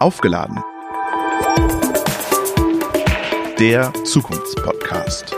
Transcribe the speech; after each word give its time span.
Aufgeladen. 0.00 0.60
Der 3.58 3.92
Zukunftspodcast. 4.04 5.34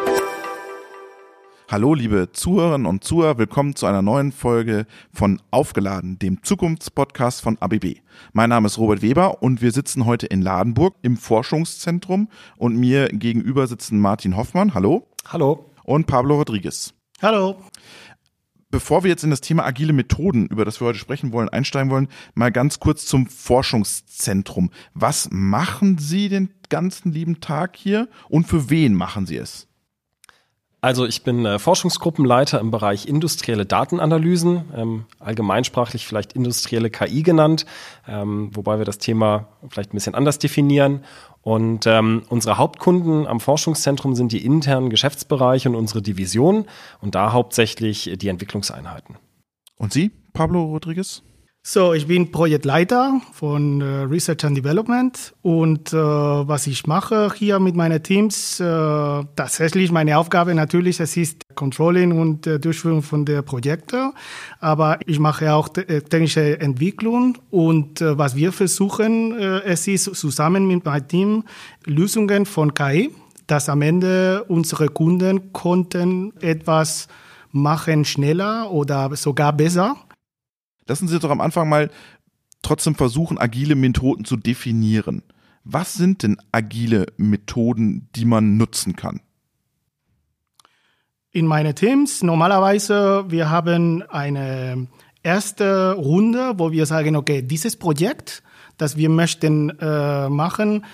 Hallo, 1.70 1.94
liebe 1.94 2.32
Zuhörerinnen 2.32 2.86
und 2.86 3.04
Zuhörer, 3.04 3.38
willkommen 3.38 3.76
zu 3.76 3.86
einer 3.86 4.02
neuen 4.02 4.32
Folge 4.32 4.86
von 5.12 5.40
Aufgeladen, 5.50 6.18
dem 6.18 6.42
Zukunftspodcast 6.42 7.40
von 7.40 7.58
ABB. 7.58 8.00
Mein 8.32 8.50
Name 8.50 8.66
ist 8.66 8.76
Robert 8.78 9.02
Weber 9.02 9.42
und 9.42 9.62
wir 9.62 9.70
sitzen 9.70 10.04
heute 10.04 10.26
in 10.26 10.42
Ladenburg 10.42 10.96
im 11.02 11.16
Forschungszentrum 11.16 12.28
und 12.56 12.76
mir 12.76 13.08
gegenüber 13.08 13.66
sitzen 13.66 14.00
Martin 14.00 14.36
Hoffmann, 14.36 14.74
hallo. 14.74 15.06
Hallo. 15.28 15.70
Und 15.84 16.06
Pablo 16.06 16.36
Rodriguez. 16.36 16.92
Hallo. 17.22 17.56
Bevor 18.70 19.02
wir 19.02 19.10
jetzt 19.10 19.24
in 19.24 19.30
das 19.30 19.40
Thema 19.40 19.64
agile 19.64 19.92
Methoden, 19.92 20.46
über 20.46 20.64
das 20.64 20.80
wir 20.80 20.86
heute 20.86 20.98
sprechen 20.98 21.32
wollen, 21.32 21.48
einsteigen 21.48 21.90
wollen, 21.90 22.08
mal 22.34 22.52
ganz 22.52 22.78
kurz 22.78 23.04
zum 23.04 23.26
Forschungszentrum. 23.26 24.70
Was 24.94 25.28
machen 25.32 25.98
Sie 25.98 26.28
den 26.28 26.50
ganzen 26.68 27.12
lieben 27.12 27.40
Tag 27.40 27.76
hier 27.76 28.08
und 28.28 28.46
für 28.46 28.70
wen 28.70 28.94
machen 28.94 29.26
Sie 29.26 29.36
es? 29.36 29.69
Also 30.82 31.04
ich 31.04 31.22
bin 31.22 31.44
äh, 31.44 31.58
Forschungsgruppenleiter 31.58 32.58
im 32.58 32.70
Bereich 32.70 33.06
industrielle 33.06 33.66
Datenanalysen, 33.66 34.64
ähm, 34.74 35.04
allgemeinsprachlich 35.18 36.06
vielleicht 36.06 36.32
industrielle 36.32 36.88
KI 36.88 37.22
genannt, 37.22 37.66
ähm, 38.08 38.50
wobei 38.54 38.78
wir 38.78 38.86
das 38.86 38.98
Thema 38.98 39.48
vielleicht 39.68 39.92
ein 39.92 39.96
bisschen 39.96 40.14
anders 40.14 40.38
definieren. 40.38 41.04
Und 41.42 41.86
ähm, 41.86 42.22
unsere 42.28 42.56
Hauptkunden 42.56 43.26
am 43.26 43.40
Forschungszentrum 43.40 44.14
sind 44.14 44.32
die 44.32 44.44
internen 44.44 44.90
Geschäftsbereiche 44.90 45.68
und 45.68 45.74
unsere 45.74 46.02
Division 46.02 46.66
und 47.00 47.14
da 47.14 47.32
hauptsächlich 47.32 48.10
die 48.16 48.28
Entwicklungseinheiten. 48.28 49.16
Und 49.76 49.92
Sie, 49.92 50.10
Pablo 50.32 50.64
Rodriguez? 50.64 51.22
So, 51.62 51.92
ich 51.92 52.06
bin 52.06 52.32
Projektleiter 52.32 53.20
von 53.34 53.82
äh, 53.82 53.84
Research 53.84 54.46
and 54.46 54.56
Development 54.56 55.34
und 55.42 55.92
äh, 55.92 55.96
was 55.96 56.66
ich 56.66 56.86
mache 56.86 57.30
hier 57.34 57.60
mit 57.60 57.76
meinen 57.76 58.02
Teams, 58.02 58.60
äh, 58.60 58.64
tatsächlich 58.64 59.92
meine 59.92 60.16
Aufgabe 60.16 60.54
natürlich, 60.54 61.00
es 61.00 61.18
ist 61.18 61.54
Controlling 61.54 62.18
und 62.18 62.46
Durchführung 62.64 63.02
von 63.02 63.26
der 63.26 63.42
Projekte, 63.42 64.12
aber 64.58 65.00
ich 65.04 65.18
mache 65.18 65.52
auch 65.52 65.68
äh, 65.76 66.00
technische 66.00 66.58
Entwicklung 66.58 67.36
und 67.50 68.00
äh, 68.00 68.16
was 68.16 68.36
wir 68.36 68.52
versuchen, 68.52 69.38
äh, 69.38 69.60
es 69.64 69.86
ist 69.86 70.14
zusammen 70.14 70.66
mit 70.66 70.86
meinem 70.86 71.08
Team 71.08 71.44
Lösungen 71.84 72.46
von 72.46 72.72
KI, 72.72 73.10
dass 73.46 73.68
am 73.68 73.82
Ende 73.82 74.44
unsere 74.48 74.88
Kunden 74.88 75.52
konnten 75.52 76.32
etwas 76.40 77.06
machen 77.52 78.06
schneller 78.06 78.70
oder 78.70 79.14
sogar 79.14 79.52
besser 79.52 79.96
Lassen 80.90 81.06
Sie 81.06 81.20
doch 81.20 81.30
am 81.30 81.40
Anfang 81.40 81.68
mal 81.68 81.88
trotzdem 82.62 82.96
versuchen, 82.96 83.38
agile 83.38 83.76
Methoden 83.76 84.24
zu 84.24 84.36
definieren. 84.36 85.22
Was 85.62 85.94
sind 85.94 86.24
denn 86.24 86.36
agile 86.50 87.06
Methoden, 87.16 88.08
die 88.16 88.24
man 88.24 88.56
nutzen 88.56 88.96
kann? 88.96 89.20
In 91.30 91.46
meinen 91.46 91.76
Teams 91.76 92.24
normalerweise, 92.24 93.24
wir 93.28 93.50
haben 93.50 94.02
eine 94.02 94.88
erste 95.22 95.92
Runde, 95.92 96.54
wo 96.56 96.72
wir 96.72 96.86
sagen, 96.86 97.14
okay, 97.14 97.40
dieses 97.40 97.76
Projekt, 97.76 98.42
das 98.76 98.96
wir 98.96 99.10
möchten 99.10 99.70
äh, 99.78 100.28
machen, 100.28 100.84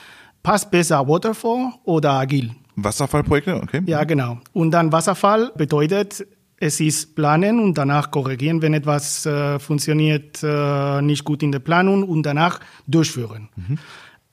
passt 0.43 0.71
besser 0.71 1.09
Waterfall 1.09 1.73
oder 1.85 2.13
agil. 2.13 2.51
Wasserfallprojekte, 2.75 3.63
okay. 3.63 3.81
Ja, 3.87 4.05
genau. 4.05 4.41
Und 4.53 4.73
dann 4.73 4.93
Wasserfall 4.93 5.53
bedeutet, 5.57 6.27
es 6.59 6.81
ist 6.81 7.15
planen 7.15 7.61
und 7.61 7.77
danach 7.77 8.11
korrigieren, 8.11 8.63
wenn 8.63 8.75
etwas 8.75 9.27
äh, 9.27 9.59
funktioniert 9.59 10.43
äh, 10.43 11.03
nicht 11.03 11.25
gut 11.25 11.43
in 11.43 11.53
der 11.53 11.59
Planung 11.59 12.03
und 12.03 12.23
danach 12.25 12.61
durchführen. 12.87 13.49
Mhm. 13.57 13.79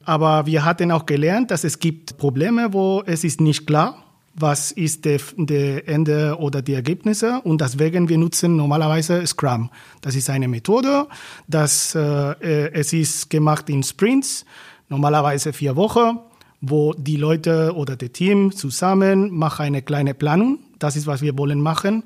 Aber 0.05 0.45
wir 0.45 0.65
hatten 0.65 0.91
auch 0.91 1.05
gelernt, 1.05 1.52
dass 1.52 1.63
es 1.63 1.80
gibt 1.80 2.17
Probleme, 2.17 2.73
wo 2.73 3.03
es 3.05 3.23
ist 3.23 3.41
nicht 3.41 3.67
klar, 3.67 3.97
was 4.35 4.71
ist 4.71 5.05
der, 5.05 5.20
der 5.37 5.87
Ende 5.87 6.37
oder 6.39 6.61
die 6.61 6.73
Ergebnisse 6.73 7.42
und 7.43 7.61
deswegen 7.61 8.09
wir 8.09 8.17
nutzen 8.17 8.55
normalerweise 8.55 9.25
Scrum. 9.27 9.69
Das 10.02 10.15
ist 10.15 10.30
eine 10.30 10.48
Methode, 10.48 11.08
das 11.48 11.93
äh, 11.93 12.71
es 12.71 12.93
ist 12.93 13.30
gemacht 13.30 13.69
in 13.69 13.83
Sprints, 13.83 14.45
normalerweise 14.89 15.53
vier 15.53 15.75
Wochen, 15.75 16.19
wo 16.61 16.93
die 16.93 17.17
Leute 17.17 17.73
oder 17.75 17.95
das 17.95 18.11
Team 18.14 18.52
zusammen 18.52 19.30
machen 19.30 19.65
eine 19.65 19.81
kleine 19.81 20.14
Planung 20.14 20.59
das 20.83 20.95
ist, 20.95 21.08
was 21.08 21.21
wir 21.21 21.38
wollen 21.38 21.61
machen, 21.61 22.04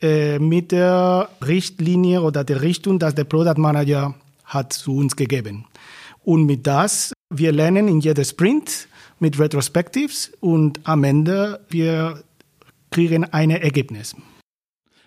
äh, 0.00 0.38
mit 0.38 0.72
der 0.72 1.28
Richtlinie 1.44 2.22
oder 2.22 2.44
der 2.44 2.62
Richtung, 2.62 2.98
dass 2.98 3.14
der 3.14 3.24
Product 3.24 3.58
Manager 3.58 4.14
hat 4.44 4.72
zu 4.72 4.96
uns 4.96 5.16
gegeben. 5.16 5.64
Und 6.24 6.46
mit 6.46 6.66
das, 6.66 7.12
wir 7.30 7.52
lernen 7.52 7.88
in 7.88 8.00
jeder 8.00 8.24
Sprint 8.24 8.88
mit 9.18 9.38
Retrospectives 9.38 10.32
und 10.40 10.80
am 10.84 11.04
Ende 11.04 11.60
wir 11.68 12.22
kriegen 12.90 13.24
ein 13.24 13.50
Ergebnis. 13.50 14.14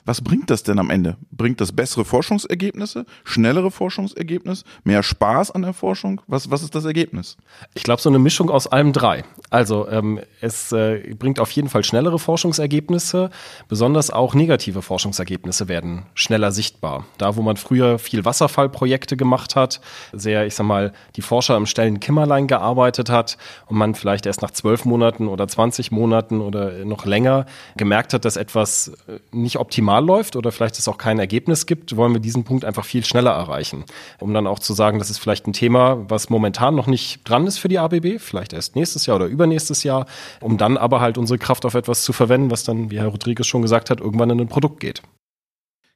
Was 0.09 0.21
bringt 0.21 0.49
das 0.49 0.63
denn 0.63 0.79
am 0.79 0.89
Ende? 0.89 1.17
Bringt 1.29 1.61
das 1.61 1.71
bessere 1.71 2.03
Forschungsergebnisse, 2.03 3.05
schnellere 3.25 3.69
Forschungsergebnisse, 3.69 4.63
mehr 4.83 5.03
Spaß 5.03 5.51
an 5.51 5.61
der 5.61 5.73
Forschung? 5.73 6.19
Was, 6.25 6.49
was 6.49 6.63
ist 6.63 6.73
das 6.73 6.83
Ergebnis? 6.83 7.37
Ich 7.75 7.83
glaube, 7.83 8.01
so 8.01 8.09
eine 8.09 8.17
Mischung 8.17 8.49
aus 8.49 8.65
allem 8.65 8.91
drei. 8.91 9.23
Also 9.51 9.87
ähm, 9.87 10.19
es 10.41 10.71
äh, 10.71 11.13
bringt 11.13 11.39
auf 11.39 11.51
jeden 11.51 11.69
Fall 11.69 11.83
schnellere 11.83 12.17
Forschungsergebnisse, 12.17 13.29
besonders 13.67 14.09
auch 14.09 14.33
negative 14.33 14.81
Forschungsergebnisse 14.81 15.67
werden 15.67 16.07
schneller 16.15 16.51
sichtbar. 16.51 17.05
Da, 17.19 17.35
wo 17.35 17.43
man 17.43 17.57
früher 17.57 17.99
viel 17.99 18.25
Wasserfallprojekte 18.25 19.15
gemacht 19.15 19.55
hat, 19.55 19.79
sehr, 20.11 20.47
ich 20.47 20.55
sag 20.55 20.65
mal, 20.65 20.91
die 21.17 21.21
Forscher 21.21 21.55
im 21.55 21.67
Stellen 21.67 21.99
Kimmerlein 21.99 22.47
gearbeitet 22.47 23.11
hat 23.11 23.37
und 23.67 23.77
man 23.77 23.93
vielleicht 23.93 24.25
erst 24.25 24.41
nach 24.41 24.49
zwölf 24.51 24.85
Monaten 24.85 25.27
oder 25.27 25.47
20 25.47 25.91
Monaten 25.91 26.41
oder 26.41 26.83
noch 26.83 27.05
länger 27.05 27.45
gemerkt 27.77 28.15
hat, 28.15 28.25
dass 28.25 28.37
etwas 28.37 28.87
äh, 29.07 29.19
nicht 29.31 29.57
optimal 29.57 29.98
optimal 29.99 30.05
läuft 30.05 30.35
oder 30.35 30.51
vielleicht 30.51 30.77
es 30.79 30.87
auch 30.87 30.97
kein 30.97 31.19
Ergebnis 31.19 31.65
gibt, 31.65 31.95
wollen 31.95 32.13
wir 32.13 32.19
diesen 32.19 32.43
Punkt 32.43 32.65
einfach 32.65 32.85
viel 32.85 33.03
schneller 33.03 33.31
erreichen. 33.31 33.85
Um 34.19 34.33
dann 34.33 34.47
auch 34.47 34.59
zu 34.59 34.73
sagen, 34.73 34.99
das 34.99 35.09
ist 35.09 35.19
vielleicht 35.19 35.47
ein 35.47 35.53
Thema, 35.53 36.09
was 36.09 36.29
momentan 36.29 36.75
noch 36.75 36.87
nicht 36.87 37.27
dran 37.27 37.47
ist 37.47 37.57
für 37.57 37.67
die 37.67 37.79
ABB, 37.79 38.19
vielleicht 38.19 38.53
erst 38.53 38.75
nächstes 38.75 39.05
Jahr 39.05 39.17
oder 39.17 39.27
übernächstes 39.27 39.83
Jahr, 39.83 40.05
um 40.41 40.57
dann 40.57 40.77
aber 40.77 41.01
halt 41.01 41.17
unsere 41.17 41.37
Kraft 41.37 41.65
auf 41.65 41.75
etwas 41.75 42.03
zu 42.03 42.13
verwenden, 42.13 42.51
was 42.51 42.63
dann, 42.63 42.91
wie 42.91 42.99
Herr 42.99 43.07
Rodriguez 43.07 43.47
schon 43.47 43.61
gesagt 43.61 43.89
hat, 43.89 43.99
irgendwann 43.99 44.29
in 44.29 44.39
ein 44.39 44.47
Produkt 44.47 44.79
geht. 44.79 45.01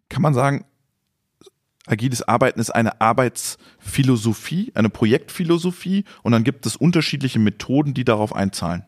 Kann 0.09 0.21
man 0.21 0.33
sagen, 0.33 0.65
agiles 1.87 2.21
Arbeiten 2.27 2.59
ist 2.59 2.69
eine 2.69 3.01
Arbeitsphilosophie, 3.01 4.71
eine 4.75 4.89
Projektphilosophie 4.89 6.05
und 6.21 6.31
dann 6.31 6.43
gibt 6.43 6.65
es 6.65 6.75
unterschiedliche 6.75 7.39
Methoden, 7.39 7.93
die 7.93 8.05
darauf 8.05 8.35
einzahlen. 8.35 8.85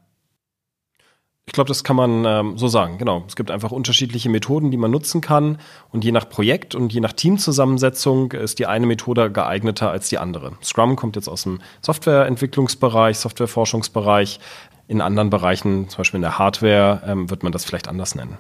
Ich 1.48 1.54
glaube, 1.54 1.68
das 1.68 1.84
kann 1.84 1.96
man 1.96 2.26
ähm, 2.26 2.58
so 2.58 2.68
sagen. 2.68 2.98
Genau. 2.98 3.24
Es 3.28 3.36
gibt 3.36 3.52
einfach 3.52 3.72
unterschiedliche 3.72 4.30
Methoden, 4.30 4.72
die 4.72 4.78
man 4.78 4.90
nutzen 4.90 5.22
kann. 5.22 5.60
Und 5.92 6.04
je 6.04 6.12
nach 6.12 6.28
Projekt 6.28 6.74
und 6.74 6.92
je 6.92 7.02
nach 7.02 7.14
Teamzusammensetzung 7.14 8.32
ist 8.32 8.58
die 8.58 8.66
eine 8.66 8.88
Methode 8.88 9.32
geeigneter 9.32 9.92
als 9.92 10.10
die 10.10 10.18
andere. 10.18 10.54
Scrum 10.64 10.96
kommt 10.96 11.16
jetzt 11.16 11.28
aus 11.28 11.44
dem 11.44 11.62
Softwareentwicklungsbereich, 11.82 13.20
Softwareforschungsbereich. 13.20 14.40
In 14.88 15.02
anderen 15.02 15.30
Bereichen, 15.30 15.88
zum 15.90 15.98
Beispiel 16.00 16.18
in 16.18 16.24
der 16.24 16.40
Hardware, 16.40 17.04
ähm, 17.06 17.30
wird 17.30 17.44
man 17.44 17.52
das 17.52 17.64
vielleicht 17.64 17.88
anders 17.88 18.16
nennen. 18.16 18.38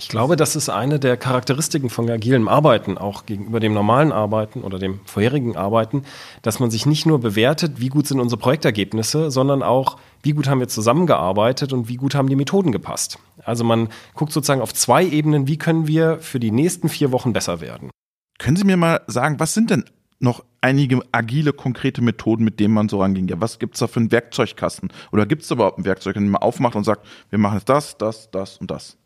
Ich 0.00 0.08
glaube, 0.08 0.36
das 0.36 0.54
ist 0.54 0.68
eine 0.68 1.00
der 1.00 1.16
Charakteristiken 1.16 1.90
von 1.90 2.08
agilem 2.08 2.46
Arbeiten, 2.46 2.96
auch 2.96 3.26
gegenüber 3.26 3.58
dem 3.58 3.74
normalen 3.74 4.12
Arbeiten 4.12 4.62
oder 4.62 4.78
dem 4.78 5.00
vorherigen 5.04 5.56
Arbeiten, 5.56 6.04
dass 6.42 6.60
man 6.60 6.70
sich 6.70 6.86
nicht 6.86 7.04
nur 7.04 7.18
bewertet, 7.18 7.80
wie 7.80 7.88
gut 7.88 8.06
sind 8.06 8.20
unsere 8.20 8.40
Projektergebnisse, 8.40 9.32
sondern 9.32 9.64
auch, 9.64 9.98
wie 10.22 10.34
gut 10.34 10.48
haben 10.48 10.60
wir 10.60 10.68
zusammengearbeitet 10.68 11.72
und 11.72 11.88
wie 11.88 11.96
gut 11.96 12.14
haben 12.14 12.28
die 12.28 12.36
Methoden 12.36 12.70
gepasst. 12.70 13.18
Also 13.42 13.64
man 13.64 13.88
guckt 14.14 14.32
sozusagen 14.32 14.60
auf 14.60 14.72
zwei 14.72 15.04
Ebenen, 15.04 15.48
wie 15.48 15.58
können 15.58 15.88
wir 15.88 16.18
für 16.20 16.38
die 16.38 16.52
nächsten 16.52 16.88
vier 16.88 17.10
Wochen 17.10 17.32
besser 17.32 17.60
werden. 17.60 17.90
Können 18.38 18.56
Sie 18.56 18.64
mir 18.64 18.76
mal 18.76 19.00
sagen, 19.08 19.40
was 19.40 19.52
sind 19.52 19.70
denn 19.70 19.84
noch 20.20 20.44
einige 20.60 21.00
agile, 21.10 21.52
konkrete 21.52 22.02
Methoden, 22.02 22.44
mit 22.44 22.60
denen 22.60 22.72
man 22.72 22.88
so 22.88 23.00
ranging? 23.00 23.26
Ja, 23.26 23.40
was 23.40 23.58
gibt's 23.58 23.80
da 23.80 23.88
für 23.88 23.98
einen 23.98 24.12
Werkzeugkasten? 24.12 24.92
Oder 25.10 25.26
gibt 25.26 25.42
es 25.42 25.50
überhaupt 25.50 25.78
ein 25.78 25.84
Werkzeug, 25.84 26.14
den 26.14 26.28
man 26.28 26.40
aufmacht 26.40 26.76
und 26.76 26.84
sagt, 26.84 27.04
wir 27.30 27.40
machen 27.40 27.56
jetzt 27.56 27.68
das, 27.68 27.98
das, 27.98 28.30
das 28.30 28.58
und 28.58 28.70
das? 28.70 28.97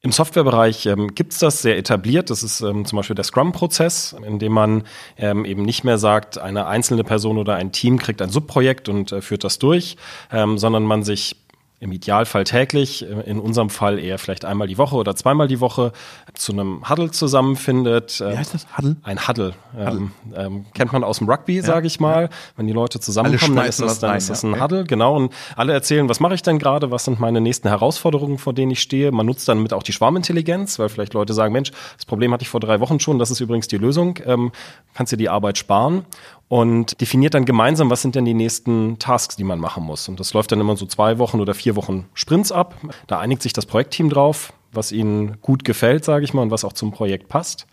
Im 0.00 0.12
Softwarebereich 0.12 0.86
ähm, 0.86 1.14
gibt 1.14 1.32
es 1.32 1.40
das 1.40 1.60
sehr 1.60 1.76
etabliert. 1.76 2.30
Das 2.30 2.44
ist 2.44 2.60
ähm, 2.60 2.84
zum 2.84 2.96
Beispiel 2.96 3.16
der 3.16 3.24
Scrum-Prozess, 3.24 4.14
in 4.24 4.38
dem 4.38 4.52
man 4.52 4.84
ähm, 5.16 5.44
eben 5.44 5.62
nicht 5.62 5.82
mehr 5.82 5.98
sagt, 5.98 6.38
eine 6.38 6.66
einzelne 6.66 7.02
Person 7.02 7.36
oder 7.36 7.56
ein 7.56 7.72
Team 7.72 7.98
kriegt 7.98 8.22
ein 8.22 8.30
Subprojekt 8.30 8.88
und 8.88 9.10
äh, 9.10 9.20
führt 9.20 9.42
das 9.42 9.58
durch, 9.58 9.96
ähm, 10.30 10.56
sondern 10.56 10.84
man 10.84 11.02
sich 11.02 11.36
im 11.80 11.92
Idealfall 11.92 12.44
täglich, 12.44 13.02
äh, 13.02 13.20
in 13.22 13.38
unserem 13.38 13.70
Fall 13.70 13.98
eher 13.98 14.18
vielleicht 14.18 14.44
einmal 14.44 14.66
die 14.66 14.78
Woche 14.78 14.96
oder 14.96 15.14
zweimal 15.14 15.48
die 15.48 15.60
Woche 15.60 15.92
zu 16.34 16.52
einem 16.52 16.88
Huddle 16.88 17.10
zusammenfindet. 17.10 18.20
Wie 18.20 18.36
heißt 18.36 18.54
das? 18.54 18.66
Huddle? 18.76 18.96
Ein 19.02 19.28
Huddle. 19.28 19.54
Ähm, 19.76 20.12
ähm, 20.34 20.66
kennt 20.74 20.92
man 20.92 21.04
aus 21.04 21.18
dem 21.18 21.28
Rugby, 21.28 21.56
ja. 21.56 21.62
sage 21.62 21.86
ich 21.86 22.00
mal. 22.00 22.30
Wenn 22.56 22.66
die 22.66 22.72
Leute 22.72 22.98
zusammenkommen, 22.98 23.56
dann 23.56 23.66
ist 23.66 23.80
das, 23.80 24.00
dann 24.00 24.10
rein, 24.10 24.18
ist 24.18 24.30
das 24.30 24.42
ein 24.42 24.54
ja. 24.54 24.62
Huddle, 24.62 24.84
genau. 24.84 25.16
Und 25.16 25.32
alle 25.54 25.72
erzählen, 25.72 26.08
was 26.08 26.20
mache 26.20 26.34
ich 26.34 26.42
denn 26.42 26.58
gerade, 26.58 26.90
was 26.90 27.04
sind 27.04 27.20
meine 27.20 27.40
nächsten 27.40 27.68
Herausforderungen, 27.68 28.38
vor 28.38 28.52
denen 28.52 28.72
ich 28.72 28.80
stehe. 28.80 29.12
Man 29.12 29.26
nutzt 29.26 29.48
dann 29.48 29.62
mit 29.62 29.72
auch 29.72 29.82
die 29.82 29.92
Schwarmintelligenz, 29.92 30.78
weil 30.78 30.88
vielleicht 30.88 31.14
Leute 31.14 31.32
sagen, 31.32 31.52
Mensch, 31.52 31.70
das 31.96 32.06
Problem 32.06 32.32
hatte 32.32 32.42
ich 32.42 32.48
vor 32.48 32.60
drei 32.60 32.80
Wochen 32.80 32.98
schon, 32.98 33.18
das 33.18 33.30
ist 33.30 33.40
übrigens 33.40 33.68
die 33.68 33.78
Lösung, 33.78 34.18
ähm, 34.26 34.50
kannst 34.94 35.12
dir 35.12 35.16
die 35.16 35.28
Arbeit 35.28 35.58
sparen. 35.58 36.04
Und 36.48 37.00
definiert 37.00 37.34
dann 37.34 37.44
gemeinsam, 37.44 37.90
was 37.90 38.02
sind 38.02 38.14
denn 38.14 38.24
die 38.24 38.34
nächsten 38.34 38.98
Tasks, 38.98 39.36
die 39.36 39.44
man 39.44 39.58
machen 39.58 39.84
muss. 39.84 40.08
Und 40.08 40.18
das 40.18 40.32
läuft 40.32 40.50
dann 40.50 40.60
immer 40.60 40.76
so 40.76 40.86
zwei 40.86 41.18
Wochen 41.18 41.40
oder 41.40 41.54
vier 41.54 41.76
Wochen 41.76 42.06
Sprints 42.14 42.52
ab. 42.52 42.74
Da 43.06 43.18
einigt 43.18 43.42
sich 43.42 43.52
das 43.52 43.66
Projektteam 43.66 44.08
drauf, 44.08 44.54
was 44.72 44.90
ihnen 44.90 45.40
gut 45.42 45.64
gefällt, 45.64 46.04
sage 46.04 46.24
ich 46.24 46.32
mal, 46.32 46.42
und 46.42 46.50
was 46.50 46.64
auch 46.64 46.72
zum 46.72 46.90
Projekt 46.90 47.28
passt. 47.28 47.66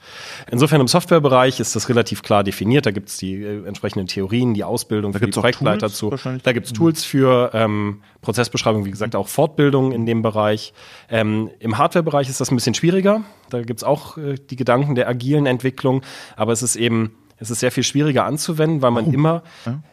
Insofern 0.51 0.81
im 0.81 0.87
Softwarebereich 0.87 1.59
ist 1.61 1.75
das 1.75 1.87
relativ 1.87 2.21
klar 2.21 2.43
definiert. 2.43 2.85
Da 2.85 2.91
gibt 2.91 3.09
es 3.09 3.17
die 3.17 3.35
äh, 3.35 3.65
entsprechenden 3.65 4.07
Theorien, 4.07 4.53
die 4.53 4.65
Ausbildung 4.65 5.13
Da 5.13 5.19
für 5.19 5.25
die 5.25 5.31
Projektleiter 5.31 5.89
zu. 5.89 6.13
Da 6.43 6.51
gibt 6.51 6.67
es 6.67 6.73
Tools 6.73 7.05
für 7.05 7.51
ähm, 7.53 8.01
Prozessbeschreibung, 8.21 8.85
wie 8.85 8.91
gesagt, 8.91 9.15
auch 9.15 9.29
Fortbildung 9.29 9.93
in 9.93 10.05
dem 10.05 10.21
Bereich. 10.21 10.73
Ähm, 11.09 11.49
Im 11.59 11.77
Hardwarebereich 11.77 12.29
ist 12.29 12.41
das 12.41 12.51
ein 12.51 12.55
bisschen 12.55 12.75
schwieriger. 12.75 13.21
Da 13.49 13.61
gibt 13.61 13.79
es 13.79 13.83
auch 13.85 14.17
äh, 14.17 14.35
die 14.35 14.57
Gedanken 14.57 14.95
der 14.95 15.07
agilen 15.07 15.45
Entwicklung, 15.45 16.01
aber 16.35 16.51
es 16.51 16.61
ist 16.61 16.75
eben 16.75 17.11
es 17.37 17.49
ist 17.49 17.59
sehr 17.59 17.71
viel 17.71 17.83
schwieriger 17.83 18.25
anzuwenden, 18.25 18.81
weil 18.81 18.91
man 18.91 19.11
immer, 19.13 19.43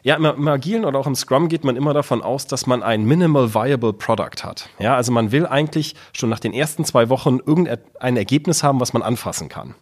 ja, 0.03 0.17
im, 0.17 0.25
im 0.25 0.49
Agilen 0.49 0.85
oder 0.85 0.99
auch 0.99 1.07
im 1.07 1.15
Scrum 1.15 1.49
geht 1.49 1.65
man 1.65 1.77
immer 1.77 1.93
davon 1.93 2.23
aus, 2.23 2.47
dass 2.47 2.67
man 2.67 2.83
ein 2.83 3.05
Minimal 3.05 3.55
Viable 3.55 3.93
Product 3.93 4.45
hat. 4.45 4.69
Ja, 4.79 4.95
also 4.95 5.13
man 5.13 5.33
will 5.33 5.47
eigentlich 5.47 5.95
schon 6.13 6.31
nach 6.31 6.39
den 6.39 6.53
ersten 6.53 6.85
zwei 6.85 7.09
Wochen 7.09 7.39
irgendein 7.45 8.17
Ergebnis 8.17 8.63
haben, 8.63 8.81
was 8.81 8.93
man 8.93 9.03
anfassen 9.03 9.49
kann. 9.49 9.75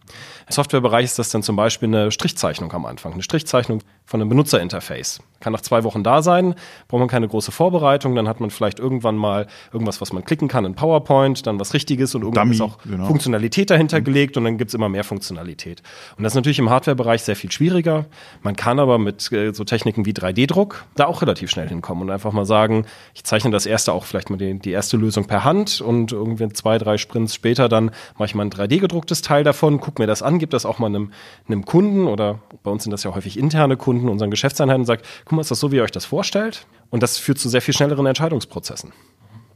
Im 0.47 0.53
Softwarebereich 0.53 1.05
ist 1.05 1.19
das 1.19 1.29
dann 1.29 1.43
zum 1.43 1.55
Beispiel 1.55 1.87
eine 1.87 2.11
Strichzeichnung 2.11 2.71
am 2.73 2.85
Anfang, 2.85 3.13
eine 3.13 3.23
Strichzeichnung 3.23 3.81
von 4.05 4.21
einem 4.21 4.29
Benutzerinterface. 4.29 5.19
Kann 5.41 5.53
nach 5.53 5.61
zwei 5.61 5.83
Wochen 5.83 6.03
da 6.03 6.21
sein, 6.21 6.55
braucht 6.87 6.99
man 6.99 7.09
keine 7.09 7.27
große 7.27 7.51
Vorbereitung, 7.51 8.15
dann 8.15 8.27
hat 8.27 8.39
man 8.39 8.49
vielleicht 8.49 8.79
irgendwann 8.79 9.17
mal 9.17 9.47
irgendwas, 9.73 9.99
was 9.99 10.13
man 10.13 10.23
klicken 10.23 10.47
kann 10.47 10.65
in 10.65 10.75
PowerPoint, 10.75 11.45
dann 11.45 11.59
was 11.59 11.73
Richtiges 11.73 12.15
und 12.15 12.21
irgendwann 12.21 12.45
Dummy, 12.45 12.55
ist 12.55 12.61
auch 12.61 12.77
genau. 12.83 13.05
Funktionalität 13.05 13.69
dahinter 13.69 14.01
gelegt 14.01 14.37
und 14.37 14.43
dann 14.43 14.57
gibt's 14.57 14.73
immer 14.73 14.89
mehr 14.89 15.03
Funktionalität. 15.03 15.81
Und 16.17 16.23
das 16.23 16.33
ist 16.33 16.35
natürlich 16.35 16.59
im 16.59 16.69
Hardwarebereich 16.69 17.23
sehr 17.23 17.35
viel 17.35 17.51
schwieriger. 17.51 18.05
Man 18.41 18.55
kann 18.55 18.79
aber 18.79 18.97
mit 18.97 19.31
äh, 19.31 19.53
so 19.53 19.63
Techniken 19.63 20.05
wie 20.05 20.11
3D-Druck 20.11 20.85
da 20.95 21.05
auch 21.05 21.21
relativ 21.21 21.49
schnell 21.49 21.67
hinkommen 21.67 22.03
und 22.03 22.11
einfach 22.11 22.31
mal 22.31 22.45
sagen, 22.45 22.85
ich 23.13 23.23
zeichne 23.23 23.51
das 23.51 23.65
erste 23.65 23.93
auch 23.93 24.05
vielleicht 24.05 24.29
mal 24.29 24.37
die, 24.37 24.59
die 24.59 24.71
erste 24.71 24.97
Lösung 24.97 25.25
per 25.25 25.43
Hand 25.43 25.81
und 25.81 26.11
irgendwie 26.11 26.47
zwei, 26.49 26.77
drei 26.77 26.97
Sprints 26.97 27.35
später 27.35 27.69
dann 27.69 27.91
mache 28.17 28.25
ich 28.27 28.35
mal 28.35 28.43
ein 28.43 28.51
3D-gedrucktes 28.51 29.21
Teil 29.21 29.43
davon, 29.43 29.79
guck 29.79 29.99
mir 29.99 30.07
das 30.07 30.21
an, 30.21 30.39
gebe 30.39 30.51
das 30.51 30.65
auch 30.65 30.79
mal 30.79 30.87
einem, 30.87 31.11
einem 31.47 31.65
Kunden 31.65 32.07
oder 32.07 32.39
bei 32.63 32.71
uns 32.71 32.83
sind 32.83 32.91
das 32.91 33.03
ja 33.03 33.15
häufig 33.15 33.37
interne 33.37 33.77
Kunden, 33.77 34.09
unseren 34.09 34.29
Geschäftseinheiten 34.29 34.81
und 34.81 34.85
sagt, 34.85 35.05
guck 35.31 35.37
mal, 35.37 35.41
ist 35.41 35.51
das 35.51 35.61
so, 35.61 35.71
wie 35.71 35.77
ihr 35.77 35.83
euch 35.83 35.91
das 35.91 36.03
vorstellt? 36.03 36.67
Und 36.89 37.01
das 37.01 37.17
führt 37.17 37.39
zu 37.39 37.47
sehr 37.47 37.61
viel 37.61 37.73
schnelleren 37.73 38.05
Entscheidungsprozessen. 38.05 38.91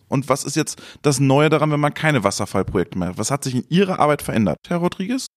Und 0.08 0.30
was 0.30 0.46
ist 0.46 0.56
jetzt 0.56 0.82
das 1.02 1.20
Neue 1.20 1.50
daran, 1.50 1.70
wenn 1.72 1.82
man 1.82 1.94
keine 1.94 2.24
Wasserfallprojekte 2.24 2.98
mehr 2.98 3.10
hat? 3.10 3.18
Was 3.18 3.30
hat 3.30 3.44
sich 3.44 3.56
in 3.56 3.66
Ihrer 3.68 4.00
Arbeit 4.00 4.22
verändert, 4.22 4.58
Herr 4.70 4.78
Rodriguez? 4.78 5.28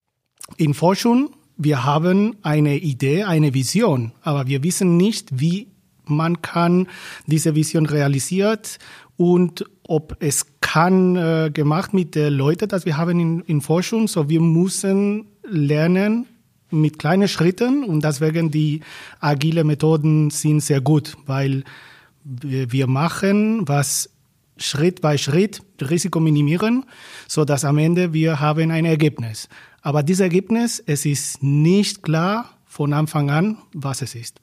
In 0.56 0.75
Forschung, 0.75 1.31
wir 1.56 1.85
haben 1.85 2.37
eine 2.43 2.76
Idee, 2.76 3.25
eine 3.25 3.52
Vision, 3.52 4.12
aber 4.23 4.46
wir 4.46 4.62
wissen 4.62 4.96
nicht, 4.96 5.40
wie 5.40 5.73
man 6.05 6.40
kann 6.40 6.87
diese 7.26 7.56
Vision 7.56 7.87
realisiert 7.87 8.79
und 9.17 9.64
ob 9.82 10.17
es 10.20 10.46
kann 10.61 11.17
äh, 11.17 11.50
gemacht 11.52 11.94
mit 11.94 12.14
den 12.14 12.35
Leuten, 12.35 12.69
das 12.69 12.87
wir 12.87 12.96
haben 12.96 13.19
in, 13.19 13.40
in 13.40 13.61
Forschung. 13.61 14.06
So 14.06 14.29
wir 14.29 14.40
müssen 14.40 15.26
lernen 15.43 16.26
mit 16.70 16.99
kleinen 16.99 17.29
Schritten 17.29 17.85
und 17.85 18.05
deswegen 18.05 18.50
die 18.50 18.81
agile 19.20 19.65
Methoden 19.65 20.31
sind 20.31 20.61
sehr 20.61 20.81
gut, 20.81 21.17
weil 21.26 21.65
wir 22.25 22.87
machen 22.87 23.67
was 23.67 24.11
Schritt 24.59 25.00
bei 25.00 25.17
Schritt 25.17 25.62
Risiko 25.81 26.20
minimieren, 26.20 26.85
so 27.26 27.44
dass 27.44 27.65
am 27.65 27.79
Ende 27.79 28.12
wir 28.12 28.41
haben 28.41 28.70
ein 28.70 28.85
Ergebnis. 28.85 29.49
Aber 29.82 30.03
dieses 30.03 30.20
Ergebnis, 30.20 30.82
es 30.85 31.06
ist 31.06 31.43
nicht 31.43 32.03
klar 32.03 32.59
von 32.67 32.93
Anfang 32.93 33.31
an, 33.31 33.59
was 33.73 34.03
es 34.03 34.14
ist. 34.14 34.41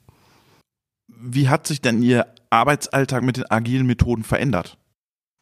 Wie 1.08 1.48
hat 1.48 1.66
sich 1.66 1.80
denn 1.80 2.02
Ihr 2.02 2.26
Arbeitsalltag 2.50 3.22
mit 3.22 3.36
den 3.36 3.50
agilen 3.50 3.86
Methoden 3.86 4.24
verändert? 4.24 4.76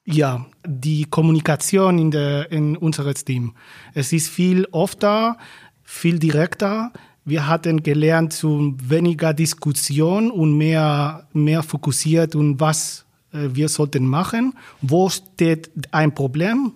Ja, 0.07 0.45
die 0.67 1.07
Kommunikation 1.07 1.99
in, 1.99 2.11
der, 2.11 2.53
in 2.53 2.77
unserem 2.77 3.15
Team. 3.15 3.55
Es 3.95 4.13
ist 4.13 4.29
viel 4.29 4.67
öfter, 4.71 5.39
viel 5.85 6.19
direkter. 6.19 6.93
Wir 7.25 7.47
hatten 7.47 7.83
gelernt 7.83 8.33
zu 8.33 8.75
weniger 8.83 9.33
Diskussion 9.33 10.31
und 10.31 10.59
mehr, 10.59 11.29
mehr 11.33 11.63
fokussiert 11.63 12.35
und 12.35 12.61
was 12.61 13.07
äh, 13.33 13.49
wir 13.53 13.69
sollten 13.69 14.07
machen. 14.07 14.55
Wo 14.83 15.09
steht 15.09 15.71
ein 15.91 16.15
Problem? 16.15 16.73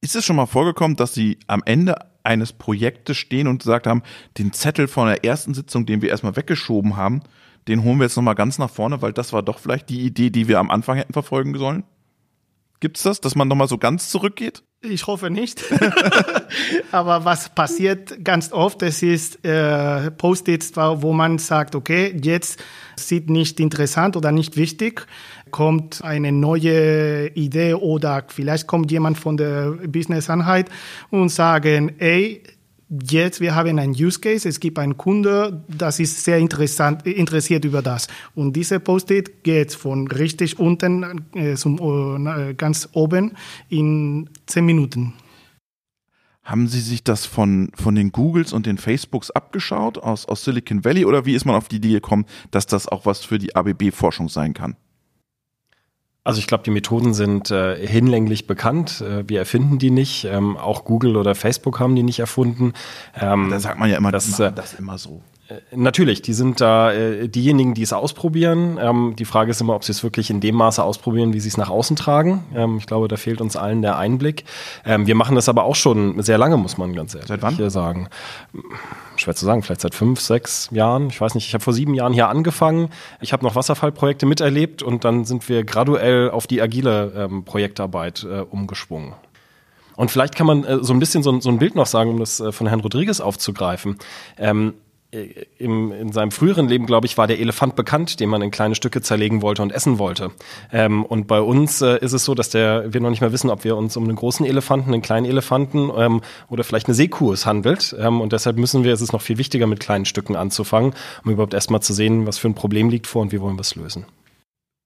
Ist 0.00 0.16
es 0.16 0.24
schon 0.24 0.36
mal 0.36 0.46
vorgekommen, 0.46 0.96
dass 0.96 1.14
Sie 1.14 1.38
am 1.46 1.62
Ende 1.64 1.96
eines 2.22 2.52
Projektes 2.52 3.16
stehen 3.16 3.46
und 3.46 3.58
gesagt 3.58 3.86
haben, 3.86 4.02
den 4.38 4.52
Zettel 4.52 4.88
von 4.88 5.06
der 5.08 5.24
ersten 5.24 5.54
Sitzung, 5.54 5.86
den 5.86 6.02
wir 6.02 6.10
erstmal 6.10 6.36
weggeschoben 6.36 6.96
haben, 6.96 7.22
den 7.68 7.82
holen 7.82 7.98
wir 7.98 8.04
jetzt 8.04 8.16
nochmal 8.16 8.34
ganz 8.34 8.58
nach 8.58 8.70
vorne, 8.70 9.02
weil 9.02 9.12
das 9.12 9.32
war 9.32 9.42
doch 9.42 9.58
vielleicht 9.58 9.88
die 9.88 10.00
Idee, 10.00 10.30
die 10.30 10.48
wir 10.48 10.58
am 10.58 10.70
Anfang 10.70 10.96
hätten 10.96 11.12
verfolgen 11.12 11.56
sollen? 11.56 11.84
Gibt's 12.80 13.02
das, 13.02 13.20
dass 13.20 13.34
man 13.34 13.48
nochmal 13.48 13.68
so 13.68 13.78
ganz 13.78 14.10
zurückgeht? 14.10 14.62
Ich 14.82 15.06
hoffe 15.06 15.30
nicht. 15.30 15.64
Aber 16.92 17.24
was 17.24 17.48
passiert 17.48 18.24
ganz 18.24 18.52
oft, 18.52 18.82
es 18.82 19.02
ist 19.02 19.44
äh, 19.44 20.10
Post-its, 20.10 20.76
wo 20.76 21.12
man 21.12 21.38
sagt, 21.38 21.74
okay, 21.74 22.14
jetzt 22.22 22.62
sieht 22.94 23.30
nicht 23.30 23.58
interessant 23.58 24.16
oder 24.16 24.32
nicht 24.32 24.56
wichtig, 24.56 25.06
kommt 25.50 26.04
eine 26.04 26.30
neue 26.30 27.28
Idee 27.34 27.74
oder 27.74 28.24
vielleicht 28.28 28.66
kommt 28.66 28.92
jemand 28.92 29.18
von 29.18 29.36
der 29.36 29.70
Business-Einheit 29.86 30.68
und 31.10 31.30
sagen, 31.30 31.98
ey, 31.98 32.42
Jetzt, 32.88 33.40
wir 33.40 33.56
haben 33.56 33.80
einen 33.80 33.92
Use 33.92 34.20
Case, 34.20 34.48
es 34.48 34.60
gibt 34.60 34.78
einen 34.78 34.96
Kunde, 34.96 35.64
das 35.66 35.98
ist 35.98 36.22
sehr 36.22 36.38
interessant, 36.38 37.04
interessiert 37.04 37.64
über 37.64 37.82
das. 37.82 38.06
Und 38.36 38.54
diese 38.54 38.78
Post-it 38.78 39.42
geht 39.42 39.74
von 39.74 40.06
richtig 40.06 40.60
unten 40.60 41.24
äh, 41.34 41.56
zum 41.56 42.26
äh, 42.26 42.54
ganz 42.54 42.88
oben 42.92 43.32
in 43.68 44.30
zehn 44.46 44.64
Minuten. 44.64 45.14
Haben 46.44 46.68
Sie 46.68 46.80
sich 46.80 47.02
das 47.02 47.26
von, 47.26 47.72
von 47.74 47.96
den 47.96 48.12
Googles 48.12 48.52
und 48.52 48.66
den 48.66 48.78
Facebooks 48.78 49.32
abgeschaut 49.32 49.98
aus, 49.98 50.26
aus 50.26 50.44
Silicon 50.44 50.84
Valley 50.84 51.04
oder 51.04 51.26
wie 51.26 51.34
ist 51.34 51.44
man 51.44 51.56
auf 51.56 51.66
die 51.66 51.76
Idee 51.76 51.94
gekommen, 51.94 52.24
dass 52.52 52.68
das 52.68 52.86
auch 52.86 53.04
was 53.04 53.24
für 53.24 53.38
die 53.38 53.56
ABB-Forschung 53.56 54.28
sein 54.28 54.54
kann? 54.54 54.76
Also 56.26 56.40
ich 56.40 56.48
glaube, 56.48 56.64
die 56.64 56.72
Methoden 56.72 57.14
sind 57.14 57.52
äh, 57.52 57.76
hinlänglich 57.86 58.48
bekannt. 58.48 59.00
Äh, 59.00 59.28
wir 59.28 59.38
erfinden 59.38 59.78
die 59.78 59.92
nicht. 59.92 60.24
Ähm, 60.24 60.56
auch 60.56 60.84
Google 60.84 61.16
oder 61.16 61.36
Facebook 61.36 61.78
haben 61.78 61.94
die 61.94 62.02
nicht 62.02 62.18
erfunden. 62.18 62.72
Ähm, 63.14 63.48
Da 63.50 63.60
sagt 63.60 63.78
man 63.78 63.88
ja 63.88 63.96
immer, 63.96 64.10
das, 64.10 64.40
äh, 64.40 64.50
das 64.50 64.74
immer 64.74 64.98
so. 64.98 65.22
Natürlich, 65.70 66.22
die 66.22 66.32
sind 66.32 66.60
da 66.60 66.92
äh, 66.92 67.28
diejenigen, 67.28 67.74
die 67.74 67.82
es 67.82 67.92
ausprobieren. 67.92 68.78
Ähm, 68.80 69.14
die 69.16 69.24
Frage 69.24 69.52
ist 69.52 69.60
immer, 69.60 69.76
ob 69.76 69.84
sie 69.84 69.92
es 69.92 70.02
wirklich 70.02 70.28
in 70.28 70.40
dem 70.40 70.56
Maße 70.56 70.82
ausprobieren, 70.82 71.34
wie 71.34 71.40
sie 71.40 71.48
es 71.48 71.56
nach 71.56 71.70
außen 71.70 71.94
tragen. 71.94 72.44
Ähm, 72.54 72.78
ich 72.78 72.86
glaube, 72.86 73.06
da 73.06 73.16
fehlt 73.16 73.40
uns 73.40 73.56
allen 73.56 73.80
der 73.80 73.96
Einblick. 73.96 74.44
Ähm, 74.84 75.06
wir 75.06 75.14
machen 75.14 75.36
das 75.36 75.48
aber 75.48 75.62
auch 75.64 75.76
schon 75.76 76.20
sehr 76.22 76.36
lange, 76.36 76.56
muss 76.56 76.78
man 76.78 76.94
ganz 76.94 77.14
ehrlich 77.14 77.28
Seit 77.28 77.42
wann? 77.42 77.54
hier 77.54 77.70
sagen. 77.70 78.08
Schwer 79.14 79.36
zu 79.36 79.44
sagen, 79.44 79.62
vielleicht 79.62 79.82
seit 79.82 79.94
fünf, 79.94 80.20
sechs 80.20 80.68
Jahren. 80.72 81.08
Ich 81.08 81.20
weiß 81.20 81.36
nicht, 81.36 81.46
ich 81.46 81.54
habe 81.54 81.62
vor 81.62 81.72
sieben 81.72 81.94
Jahren 81.94 82.12
hier 82.12 82.28
angefangen. 82.28 82.88
Ich 83.20 83.32
habe 83.32 83.44
noch 83.44 83.54
Wasserfallprojekte 83.54 84.26
miterlebt 84.26 84.82
und 84.82 85.04
dann 85.04 85.24
sind 85.24 85.48
wir 85.48 85.62
graduell 85.62 86.30
auf 86.30 86.48
die 86.48 86.60
agile 86.60 87.12
ähm, 87.16 87.44
Projektarbeit 87.44 88.26
äh, 88.28 88.40
umgeschwungen. 88.40 89.14
Und 89.94 90.10
vielleicht 90.10 90.34
kann 90.34 90.46
man 90.46 90.64
äh, 90.64 90.78
so 90.82 90.92
ein 90.92 90.98
bisschen 90.98 91.22
so, 91.22 91.40
so 91.40 91.48
ein 91.48 91.58
Bild 91.58 91.74
noch 91.74 91.86
sagen, 91.86 92.10
um 92.10 92.18
das 92.18 92.40
äh, 92.40 92.52
von 92.52 92.66
Herrn 92.66 92.80
Rodriguez 92.80 93.20
aufzugreifen. 93.20 93.98
Äh, 95.16 95.46
im, 95.58 95.90
in 95.92 96.12
seinem 96.12 96.30
früheren 96.30 96.68
Leben, 96.68 96.86
glaube 96.86 97.06
ich, 97.06 97.16
war 97.16 97.26
der 97.26 97.40
Elefant 97.40 97.76
bekannt, 97.76 98.20
den 98.20 98.28
man 98.28 98.42
in 98.42 98.50
kleine 98.50 98.74
Stücke 98.74 99.00
zerlegen 99.00 99.40
wollte 99.42 99.62
und 99.62 99.72
essen 99.72 99.98
wollte. 99.98 100.30
Ähm, 100.70 101.04
und 101.04 101.26
bei 101.26 101.40
uns 101.40 101.80
äh, 101.80 101.98
ist 101.98 102.12
es 102.12 102.24
so, 102.24 102.34
dass 102.34 102.50
der, 102.50 102.92
wir 102.92 103.00
noch 103.00 103.10
nicht 103.10 103.22
mehr 103.22 103.32
wissen, 103.32 103.50
ob 103.50 103.64
wir 103.64 103.76
uns 103.76 103.96
um 103.96 104.04
einen 104.04 104.16
großen 104.16 104.44
Elefanten, 104.44 104.92
einen 104.92 105.02
kleinen 105.02 105.26
Elefanten 105.26 105.90
ähm, 105.96 106.20
oder 106.48 106.62
vielleicht 106.62 106.86
eine 106.86 106.94
Seekuh 106.94 107.32
es 107.32 107.46
handelt. 107.46 107.96
Ähm, 107.98 108.20
und 108.20 108.32
deshalb 108.32 108.58
müssen 108.58 108.84
wir, 108.84 108.92
es 108.92 109.00
ist 109.00 109.12
noch 109.12 109.22
viel 109.22 109.38
wichtiger, 109.38 109.66
mit 109.66 109.80
kleinen 109.80 110.04
Stücken 110.04 110.36
anzufangen, 110.36 110.94
um 111.24 111.30
überhaupt 111.30 111.54
erstmal 111.54 111.80
zu 111.80 111.94
sehen, 111.94 112.26
was 112.26 112.38
für 112.38 112.48
ein 112.48 112.54
Problem 112.54 112.90
liegt 112.90 113.06
vor 113.06 113.22
und 113.22 113.32
wie 113.32 113.40
wollen 113.40 113.56
wir 113.56 113.62
es 113.62 113.74
lösen. 113.74 114.04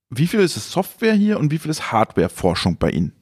Wie 0.09 0.27
viel 0.27 0.39
ist 0.39 0.57
es 0.57 0.71
Software 0.71 1.13
hier 1.13 1.39
und 1.39 1.51
wie 1.51 1.57
viel 1.57 1.71
ist 1.71 1.91
Hardware-Forschung 1.91 2.77
bei 2.77 2.89
Ihnen? 2.89 3.13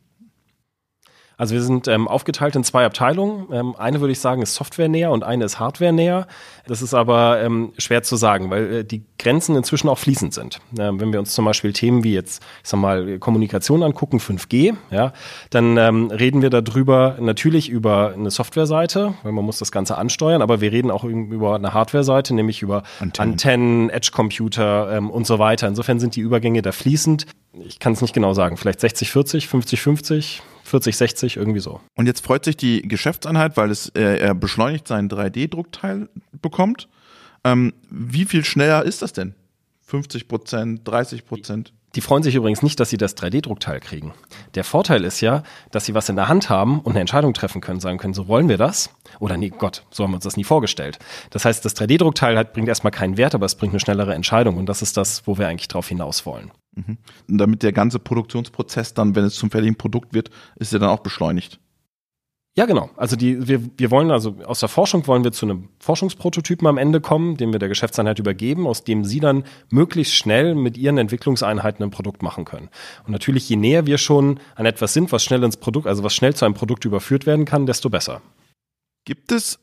Also 1.39 1.55
wir 1.55 1.63
sind 1.63 1.87
ähm, 1.87 2.09
aufgeteilt 2.09 2.57
in 2.57 2.65
zwei 2.65 2.85
Abteilungen. 2.85 3.47
Ähm, 3.53 3.73
eine 3.77 4.01
würde 4.01 4.11
ich 4.11 4.19
sagen 4.19 4.41
ist 4.41 4.55
Software 4.55 4.89
näher 4.89 5.09
und 5.09 5.23
eine 5.23 5.45
ist 5.45 5.57
Hardware 5.57 5.93
näher. 5.93 6.27
Das 6.67 6.81
ist 6.81 6.93
aber 6.93 7.41
ähm, 7.41 7.71
schwer 7.77 8.03
zu 8.03 8.17
sagen, 8.17 8.49
weil 8.49 8.73
äh, 8.73 8.83
die 8.83 9.03
Grenzen 9.17 9.55
inzwischen 9.55 9.87
auch 9.87 9.97
fließend 9.97 10.33
sind. 10.33 10.59
Ähm, 10.77 10.99
wenn 10.99 11.13
wir 11.13 11.19
uns 11.19 11.33
zum 11.33 11.45
Beispiel 11.45 11.71
Themen 11.71 12.03
wie 12.03 12.13
jetzt, 12.13 12.43
ich 12.61 12.69
sag 12.69 12.81
mal, 12.81 13.19
Kommunikation 13.19 13.83
angucken, 13.83 14.19
5G, 14.19 14.75
ja, 14.91 15.13
dann 15.49 15.77
ähm, 15.77 16.11
reden 16.11 16.41
wir 16.41 16.49
darüber 16.49 17.15
natürlich 17.21 17.69
über 17.69 18.13
eine 18.13 18.31
Softwareseite, 18.31 19.13
weil 19.23 19.31
man 19.31 19.45
muss 19.45 19.59
das 19.59 19.71
Ganze 19.71 19.97
ansteuern, 19.97 20.41
aber 20.41 20.59
wir 20.59 20.73
reden 20.73 20.91
auch 20.91 21.05
über 21.05 21.55
eine 21.55 21.73
Hardware-Seite, 21.73 22.35
nämlich 22.35 22.61
über 22.61 22.83
Antennen. 22.99 23.31
Antennen, 23.31 23.89
Edge-Computer 23.89 24.91
ähm, 24.91 25.09
und 25.09 25.25
so 25.25 25.39
weiter. 25.39 25.69
Insofern 25.69 26.01
sind 26.01 26.17
die 26.17 26.21
Übergänge 26.21 26.61
da 26.61 26.73
fließend. 26.73 27.27
Ich 27.65 27.79
kann 27.79 27.93
es 27.93 28.01
nicht 28.01 28.13
genau 28.13 28.33
sagen. 28.33 28.57
Vielleicht 28.57 28.81
60, 28.81 29.09
40, 29.09 29.47
50, 29.47 29.81
50. 29.81 30.41
40, 30.69 30.95
60, 30.95 31.37
irgendwie 31.37 31.59
so. 31.59 31.81
Und 31.95 32.05
jetzt 32.05 32.23
freut 32.23 32.45
sich 32.45 32.57
die 32.57 32.81
Geschäftseinheit, 32.83 33.57
weil 33.57 33.71
es 33.71 33.89
äh, 33.89 34.17
er 34.17 34.35
beschleunigt 34.35 34.87
seinen 34.87 35.09
3D-Druckteil 35.09 36.09
bekommt. 36.41 36.87
Ähm, 37.43 37.73
wie 37.89 38.25
viel 38.25 38.45
schneller 38.45 38.83
ist 38.83 39.01
das 39.01 39.13
denn? 39.13 39.33
50 39.81 40.27
Prozent, 40.27 40.87
30 40.87 41.25
Prozent? 41.25 41.73
Die 41.95 42.01
freuen 42.01 42.23
sich 42.23 42.35
übrigens 42.35 42.61
nicht, 42.61 42.79
dass 42.79 42.89
sie 42.89 42.97
das 42.97 43.17
3D-Druckteil 43.17 43.79
kriegen. 43.79 44.13
Der 44.55 44.63
Vorteil 44.63 45.03
ist 45.03 45.21
ja, 45.21 45.43
dass 45.71 45.85
sie 45.85 45.93
was 45.93 46.09
in 46.09 46.15
der 46.15 46.27
Hand 46.27 46.49
haben 46.49 46.79
und 46.81 46.91
eine 46.91 46.99
Entscheidung 46.99 47.33
treffen 47.33 47.61
können, 47.61 47.79
sagen 47.79 47.97
können, 47.97 48.13
so 48.13 48.27
wollen 48.27 48.47
wir 48.47 48.57
das? 48.57 48.91
Oder 49.19 49.37
nee, 49.37 49.49
Gott, 49.49 49.85
so 49.89 50.03
haben 50.03 50.11
wir 50.11 50.15
uns 50.15 50.23
das 50.23 50.37
nie 50.37 50.43
vorgestellt. 50.43 50.99
Das 51.31 51.45
heißt, 51.45 51.65
das 51.65 51.75
3D-Druckteil 51.75 52.37
hat, 52.37 52.53
bringt 52.53 52.67
erstmal 52.67 52.91
keinen 52.91 53.17
Wert, 53.17 53.33
aber 53.33 53.45
es 53.45 53.55
bringt 53.55 53.73
eine 53.73 53.79
schnellere 53.79 54.13
Entscheidung 54.13 54.57
und 54.57 54.67
das 54.67 54.81
ist 54.81 54.97
das, 54.97 55.25
wo 55.25 55.37
wir 55.37 55.47
eigentlich 55.47 55.67
drauf 55.67 55.87
hinaus 55.87 56.25
wollen. 56.25 56.51
Mhm. 56.75 56.97
damit 57.27 57.63
der 57.63 57.73
ganze 57.73 57.97
Produktionsprozess 57.97 58.93
dann, 58.93 59.15
wenn 59.15 59.25
es 59.25 59.35
zum 59.35 59.49
fertigen 59.49 59.75
Produkt 59.75 60.13
wird, 60.13 60.29
ist 60.57 60.71
ja 60.71 60.77
dann 60.77 60.89
auch 60.89 60.99
beschleunigt. 60.99 61.59
Ja, 62.59 62.65
genau. 62.65 62.89
Also 62.97 63.15
die, 63.15 63.47
wir, 63.47 63.61
wir 63.77 63.89
wollen 63.89 64.11
also 64.11 64.35
aus 64.43 64.59
der 64.59 64.67
Forschung 64.67 65.07
wollen 65.07 65.23
wir 65.23 65.31
zu 65.31 65.45
einem 65.45 65.69
Forschungsprototypen 65.79 66.67
am 66.67 66.77
Ende 66.77 66.99
kommen, 66.99 67.37
den 67.37 67.53
wir 67.53 67.59
der 67.59 67.69
Geschäftseinheit 67.69 68.19
übergeben, 68.19 68.67
aus 68.67 68.83
dem 68.83 69.05
sie 69.05 69.21
dann 69.21 69.45
möglichst 69.69 70.13
schnell 70.13 70.55
mit 70.55 70.77
ihren 70.77 70.97
Entwicklungseinheiten 70.97 71.83
ein 71.83 71.89
Produkt 71.89 72.21
machen 72.21 72.43
können. 72.43 72.67
Und 73.05 73.13
natürlich, 73.13 73.47
je 73.47 73.55
näher 73.55 73.85
wir 73.85 73.97
schon 73.97 74.41
an 74.55 74.65
etwas 74.65 74.91
sind, 74.91 75.13
was 75.13 75.23
schnell 75.23 75.41
ins 75.43 75.55
Produkt, 75.55 75.87
also 75.87 76.03
was 76.03 76.13
schnell 76.13 76.35
zu 76.35 76.43
einem 76.43 76.53
Produkt 76.53 76.83
überführt 76.83 77.25
werden 77.25 77.45
kann, 77.45 77.65
desto 77.65 77.89
besser. 77.89 78.21
Gibt 79.05 79.31
es 79.31 79.59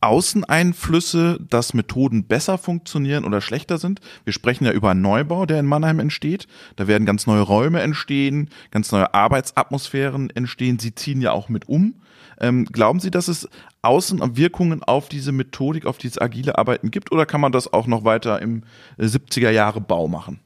Außeneinflüsse, 0.00 1.40
dass 1.46 1.74
Methoden 1.74 2.24
besser 2.24 2.56
funktionieren 2.56 3.26
oder 3.26 3.42
schlechter 3.42 3.76
sind. 3.76 4.00
Wir 4.24 4.32
sprechen 4.32 4.64
ja 4.64 4.72
über 4.72 4.92
einen 4.92 5.02
Neubau, 5.02 5.44
der 5.44 5.60
in 5.60 5.66
Mannheim 5.66 5.98
entsteht. 5.98 6.46
Da 6.76 6.86
werden 6.88 7.04
ganz 7.04 7.26
neue 7.26 7.42
Räume 7.42 7.82
entstehen, 7.82 8.48
ganz 8.70 8.92
neue 8.92 9.12
Arbeitsatmosphären 9.12 10.30
entstehen. 10.30 10.78
Sie 10.78 10.94
ziehen 10.94 11.20
ja 11.20 11.32
auch 11.32 11.50
mit 11.50 11.68
um. 11.68 11.96
Ähm, 12.40 12.64
glauben 12.66 13.00
Sie, 13.00 13.10
dass 13.10 13.28
es 13.28 13.48
Außenwirkungen 13.82 14.82
auf 14.82 15.08
diese 15.08 15.32
Methodik, 15.32 15.86
auf 15.86 15.98
dieses 15.98 16.20
agile 16.20 16.58
Arbeiten 16.58 16.90
gibt 16.90 17.12
oder 17.12 17.26
kann 17.26 17.40
man 17.40 17.52
das 17.52 17.72
auch 17.72 17.86
noch 17.86 18.04
weiter 18.04 18.40
im 18.42 18.64
70er 18.98 19.50
Jahre 19.50 19.80
Bau 19.80 20.08
machen? 20.08 20.40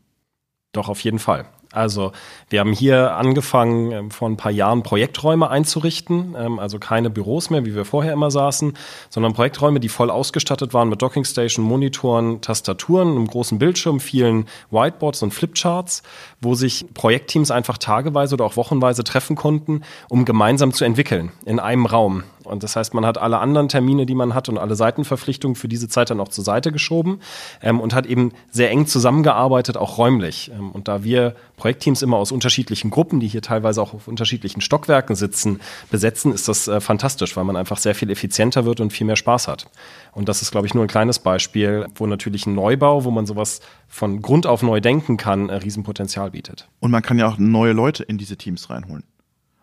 Doch, 0.72 0.88
auf 0.88 1.00
jeden 1.00 1.18
Fall. 1.18 1.46
Also 1.72 2.12
wir 2.48 2.60
haben 2.60 2.72
hier 2.72 3.14
angefangen, 3.16 3.92
ähm, 3.92 4.10
vor 4.10 4.28
ein 4.28 4.38
paar 4.38 4.50
Jahren 4.52 4.82
Projekträume 4.82 5.50
einzurichten, 5.50 6.34
ähm, 6.38 6.58
also 6.58 6.78
keine 6.78 7.10
Büros 7.10 7.50
mehr, 7.50 7.66
wie 7.66 7.74
wir 7.74 7.84
vorher 7.84 8.14
immer 8.14 8.30
saßen, 8.30 8.72
sondern 9.10 9.34
Projekträume, 9.34 9.78
die 9.78 9.90
voll 9.90 10.10
ausgestattet 10.10 10.72
waren 10.72 10.88
mit 10.88 11.02
Dockingstation, 11.02 11.64
Monitoren, 11.64 12.40
Tastaturen, 12.40 13.10
einem 13.10 13.26
großen 13.26 13.58
Bildschirm, 13.58 14.00
vielen 14.00 14.46
Whiteboards 14.70 15.22
und 15.22 15.34
Flipcharts, 15.34 16.02
wo 16.40 16.54
sich 16.54 16.86
Projektteams 16.94 17.50
einfach 17.50 17.76
tageweise 17.76 18.34
oder 18.34 18.46
auch 18.46 18.56
wochenweise 18.56 19.04
treffen 19.04 19.36
konnten, 19.36 19.82
um 20.08 20.24
gemeinsam 20.24 20.72
zu 20.72 20.84
entwickeln 20.84 21.32
in 21.44 21.60
einem 21.60 21.84
Raum. 21.84 22.22
Und 22.48 22.62
das 22.62 22.76
heißt, 22.76 22.94
man 22.94 23.06
hat 23.06 23.18
alle 23.18 23.38
anderen 23.38 23.68
Termine, 23.68 24.06
die 24.06 24.14
man 24.14 24.34
hat 24.34 24.48
und 24.48 24.58
alle 24.58 24.74
Seitenverpflichtungen 24.74 25.54
für 25.54 25.68
diese 25.68 25.88
Zeit 25.88 26.10
dann 26.10 26.20
auch 26.20 26.28
zur 26.28 26.44
Seite 26.44 26.72
geschoben 26.72 27.20
ähm, 27.62 27.80
und 27.80 27.94
hat 27.94 28.06
eben 28.06 28.32
sehr 28.50 28.70
eng 28.70 28.86
zusammengearbeitet, 28.86 29.76
auch 29.76 29.98
räumlich. 29.98 30.50
Ähm, 30.52 30.70
und 30.70 30.88
da 30.88 31.04
wir 31.04 31.34
Projektteams 31.56 32.02
immer 32.02 32.16
aus 32.16 32.32
unterschiedlichen 32.32 32.90
Gruppen, 32.90 33.20
die 33.20 33.28
hier 33.28 33.42
teilweise 33.42 33.82
auch 33.82 33.94
auf 33.94 34.08
unterschiedlichen 34.08 34.60
Stockwerken 34.60 35.14
sitzen, 35.14 35.60
besetzen, 35.90 36.32
ist 36.32 36.48
das 36.48 36.68
äh, 36.68 36.80
fantastisch, 36.80 37.36
weil 37.36 37.44
man 37.44 37.56
einfach 37.56 37.78
sehr 37.78 37.94
viel 37.94 38.10
effizienter 38.10 38.64
wird 38.64 38.80
und 38.80 38.92
viel 38.92 39.06
mehr 39.06 39.16
Spaß 39.16 39.48
hat. 39.48 39.66
Und 40.12 40.28
das 40.28 40.42
ist, 40.42 40.50
glaube 40.50 40.66
ich, 40.66 40.74
nur 40.74 40.84
ein 40.84 40.88
kleines 40.88 41.18
Beispiel, 41.18 41.86
wo 41.94 42.06
natürlich 42.06 42.46
ein 42.46 42.54
Neubau, 42.54 43.04
wo 43.04 43.10
man 43.10 43.26
sowas 43.26 43.60
von 43.88 44.22
Grund 44.22 44.46
auf 44.46 44.62
neu 44.62 44.80
denken 44.80 45.16
kann, 45.16 45.48
äh, 45.48 45.56
Riesenpotenzial 45.56 46.30
bietet. 46.30 46.68
Und 46.80 46.90
man 46.90 47.02
kann 47.02 47.18
ja 47.18 47.28
auch 47.28 47.38
neue 47.38 47.72
Leute 47.72 48.04
in 48.04 48.18
diese 48.18 48.36
Teams 48.36 48.70
reinholen. 48.70 49.04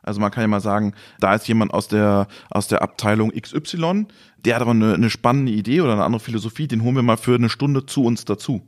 Also 0.05 0.21
man 0.21 0.31
kann 0.31 0.43
ja 0.43 0.47
mal 0.47 0.61
sagen, 0.61 0.93
da 1.19 1.33
ist 1.33 1.47
jemand 1.47 1.73
aus 1.73 1.87
der, 1.87 2.27
aus 2.49 2.67
der 2.67 2.81
Abteilung 2.81 3.31
XY, 3.31 4.05
der 4.37 4.55
hat 4.55 4.61
aber 4.61 4.71
eine, 4.71 4.93
eine 4.93 5.09
spannende 5.09 5.51
Idee 5.51 5.81
oder 5.81 5.93
eine 5.93 6.03
andere 6.03 6.19
Philosophie, 6.19 6.67
den 6.67 6.83
holen 6.83 6.95
wir 6.95 7.03
mal 7.03 7.17
für 7.17 7.35
eine 7.35 7.49
Stunde 7.49 7.85
zu 7.85 8.05
uns 8.05 8.25
dazu. 8.25 8.61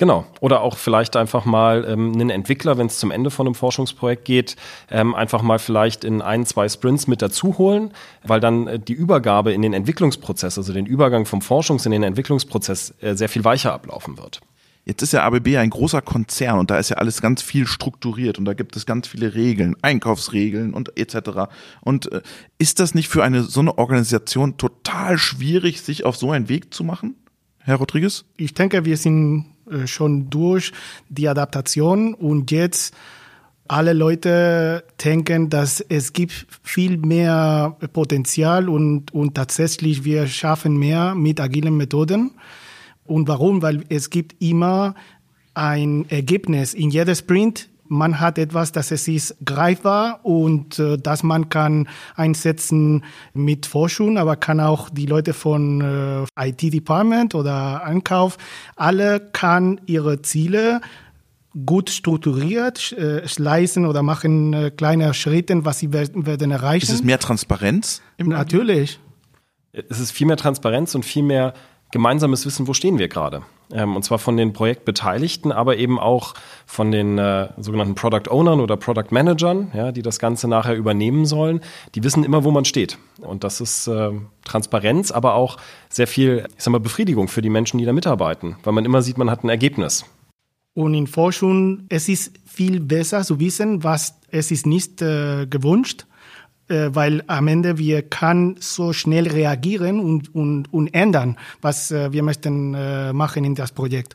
Genau. 0.00 0.24
Oder 0.40 0.62
auch 0.62 0.78
vielleicht 0.78 1.14
einfach 1.14 1.44
mal 1.44 1.84
ähm, 1.86 2.14
einen 2.14 2.30
Entwickler, 2.30 2.78
wenn 2.78 2.86
es 2.86 2.98
zum 2.98 3.10
Ende 3.10 3.30
von 3.30 3.46
einem 3.46 3.54
Forschungsprojekt 3.54 4.24
geht, 4.24 4.56
ähm, 4.90 5.14
einfach 5.14 5.42
mal 5.42 5.58
vielleicht 5.58 6.04
in 6.04 6.22
ein, 6.22 6.46
zwei 6.46 6.70
Sprints 6.70 7.06
mit 7.06 7.20
dazu 7.20 7.58
holen, 7.58 7.92
weil 8.24 8.40
dann 8.40 8.66
äh, 8.66 8.78
die 8.78 8.94
Übergabe 8.94 9.52
in 9.52 9.60
den 9.60 9.74
Entwicklungsprozess, 9.74 10.56
also 10.56 10.72
den 10.72 10.86
Übergang 10.86 11.26
vom 11.26 11.40
Forschungs- 11.40 11.84
in 11.84 11.92
den 11.92 12.02
Entwicklungsprozess 12.02 12.94
äh, 13.02 13.14
sehr 13.14 13.28
viel 13.28 13.44
weicher 13.44 13.74
ablaufen 13.74 14.16
wird. 14.16 14.40
Jetzt 14.90 15.02
ist 15.02 15.12
ja 15.12 15.22
ABB 15.22 15.56
ein 15.56 15.70
großer 15.70 16.02
Konzern 16.02 16.58
und 16.58 16.72
da 16.72 16.76
ist 16.76 16.88
ja 16.88 16.96
alles 16.96 17.22
ganz 17.22 17.42
viel 17.42 17.68
strukturiert 17.68 18.40
und 18.40 18.44
da 18.44 18.54
gibt 18.54 18.74
es 18.74 18.86
ganz 18.86 19.06
viele 19.06 19.34
Regeln, 19.36 19.76
Einkaufsregeln 19.82 20.74
und 20.74 20.98
etc. 20.98 21.48
Und 21.80 22.10
äh, 22.10 22.22
ist 22.58 22.80
das 22.80 22.92
nicht 22.92 23.08
für 23.08 23.22
eine 23.22 23.44
so 23.44 23.60
eine 23.60 23.78
Organisation 23.78 24.56
total 24.56 25.16
schwierig, 25.16 25.80
sich 25.82 26.04
auf 26.04 26.16
so 26.16 26.32
einen 26.32 26.48
Weg 26.48 26.74
zu 26.74 26.82
machen, 26.82 27.14
Herr 27.58 27.76
Rodriguez? 27.76 28.24
Ich 28.36 28.52
denke, 28.52 28.84
wir 28.84 28.96
sind 28.96 29.46
äh, 29.70 29.86
schon 29.86 30.28
durch 30.28 30.72
die 31.08 31.28
Adaptation 31.28 32.12
und 32.12 32.50
jetzt 32.50 32.92
alle 33.68 33.92
Leute 33.92 34.82
denken, 35.04 35.50
dass 35.50 35.80
es 35.80 36.12
gibt 36.12 36.48
viel 36.64 36.96
mehr 36.96 37.76
Potenzial 37.92 38.68
und, 38.68 39.14
und 39.14 39.36
tatsächlich 39.36 40.02
wir 40.02 40.26
schaffen 40.26 40.76
mehr 40.76 41.14
mit 41.14 41.38
agilen 41.38 41.76
Methoden. 41.76 42.32
Und 43.04 43.28
warum? 43.28 43.62
Weil 43.62 43.84
es 43.88 44.10
gibt 44.10 44.40
immer 44.42 44.94
ein 45.54 46.08
Ergebnis 46.08 46.74
in 46.74 46.90
jeder 46.90 47.14
Sprint. 47.14 47.68
Man 47.92 48.20
hat 48.20 48.38
etwas, 48.38 48.70
das 48.70 48.92
es 48.92 49.08
ist 49.08 49.36
greifbar 49.44 50.20
und 50.24 50.78
äh, 50.78 50.96
das 50.96 51.24
man 51.24 51.48
kann 51.48 51.88
einsetzen 52.14 53.04
mit 53.34 53.66
Forschung, 53.66 54.16
aber 54.16 54.36
kann 54.36 54.60
auch 54.60 54.90
die 54.90 55.06
Leute 55.06 55.32
von 55.32 55.80
äh, 56.38 56.50
IT-Department 56.50 57.34
oder 57.34 57.82
Einkauf, 57.82 58.38
alle 58.76 59.18
kann 59.32 59.80
ihre 59.86 60.22
Ziele 60.22 60.80
gut 61.66 61.90
strukturiert 61.90 62.92
äh, 62.92 63.26
schleißen 63.26 63.84
oder 63.84 64.02
machen 64.02 64.52
äh, 64.52 64.70
kleine 64.70 65.12
Schritte, 65.14 65.64
was 65.64 65.80
sie 65.80 65.92
werden, 65.92 66.26
werden 66.26 66.52
erreichen. 66.52 66.84
Ist 66.84 66.92
es 66.92 67.02
mehr 67.02 67.18
Transparenz? 67.18 68.02
Natürlich. 68.18 69.00
Es 69.72 69.98
ist 70.00 70.12
viel 70.12 70.26
mehr 70.26 70.36
Transparenz 70.36 70.94
und 70.94 71.04
viel 71.04 71.22
mehr 71.22 71.54
gemeinsames 71.90 72.46
Wissen, 72.46 72.66
wo 72.66 72.74
stehen 72.74 72.98
wir 72.98 73.08
gerade. 73.08 73.42
Ähm, 73.72 73.96
und 73.96 74.02
zwar 74.02 74.18
von 74.18 74.36
den 74.36 74.52
Projektbeteiligten, 74.52 75.52
aber 75.52 75.76
eben 75.76 75.98
auch 75.98 76.34
von 76.66 76.90
den 76.90 77.18
äh, 77.18 77.48
sogenannten 77.58 77.94
Product 77.94 78.30
Ownern 78.30 78.60
oder 78.60 78.76
Product 78.76 79.10
Managern, 79.10 79.70
ja, 79.74 79.92
die 79.92 80.02
das 80.02 80.18
Ganze 80.18 80.48
nachher 80.48 80.76
übernehmen 80.76 81.26
sollen. 81.26 81.60
Die 81.94 82.02
wissen 82.02 82.24
immer, 82.24 82.44
wo 82.44 82.50
man 82.50 82.64
steht. 82.64 82.98
Und 83.20 83.44
das 83.44 83.60
ist 83.60 83.86
äh, 83.86 84.10
Transparenz, 84.44 85.10
aber 85.10 85.34
auch 85.34 85.56
sehr 85.88 86.06
viel, 86.06 86.46
ich 86.56 86.64
sag 86.64 86.72
mal, 86.72 86.80
Befriedigung 86.80 87.28
für 87.28 87.42
die 87.42 87.50
Menschen, 87.50 87.78
die 87.78 87.84
da 87.84 87.92
mitarbeiten, 87.92 88.56
weil 88.64 88.72
man 88.72 88.84
immer 88.84 89.02
sieht, 89.02 89.18
man 89.18 89.30
hat 89.30 89.44
ein 89.44 89.48
Ergebnis. 89.48 90.04
Und 90.74 90.94
in 90.94 91.06
Forschung, 91.06 91.84
es 91.88 92.08
ist 92.08 92.32
viel 92.46 92.80
besser 92.80 93.22
zu 93.22 93.40
wissen, 93.40 93.82
was 93.82 94.20
es 94.30 94.50
ist 94.50 94.66
nicht 94.66 95.02
äh, 95.02 95.46
gewünscht 95.46 96.06
weil 96.70 97.22
am 97.26 97.48
Ende 97.48 97.78
wir 97.78 98.02
kann 98.02 98.56
so 98.60 98.92
schnell 98.92 99.28
reagieren 99.28 100.00
und, 100.00 100.34
und, 100.34 100.72
und 100.72 100.88
ändern, 100.94 101.36
was 101.60 101.90
äh, 101.90 102.12
wir 102.12 102.22
möchten 102.22 102.74
äh, 102.74 103.12
machen 103.12 103.44
in 103.44 103.54
das 103.54 103.72
Projekt. 103.72 104.14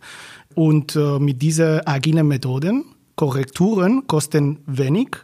Und 0.53 0.95
äh, 0.95 1.19
mit 1.19 1.41
diesen 1.41 1.85
agilen 1.85 2.27
Methoden, 2.27 2.85
Korrekturen 3.15 4.07
kosten 4.07 4.59
wenig 4.65 5.17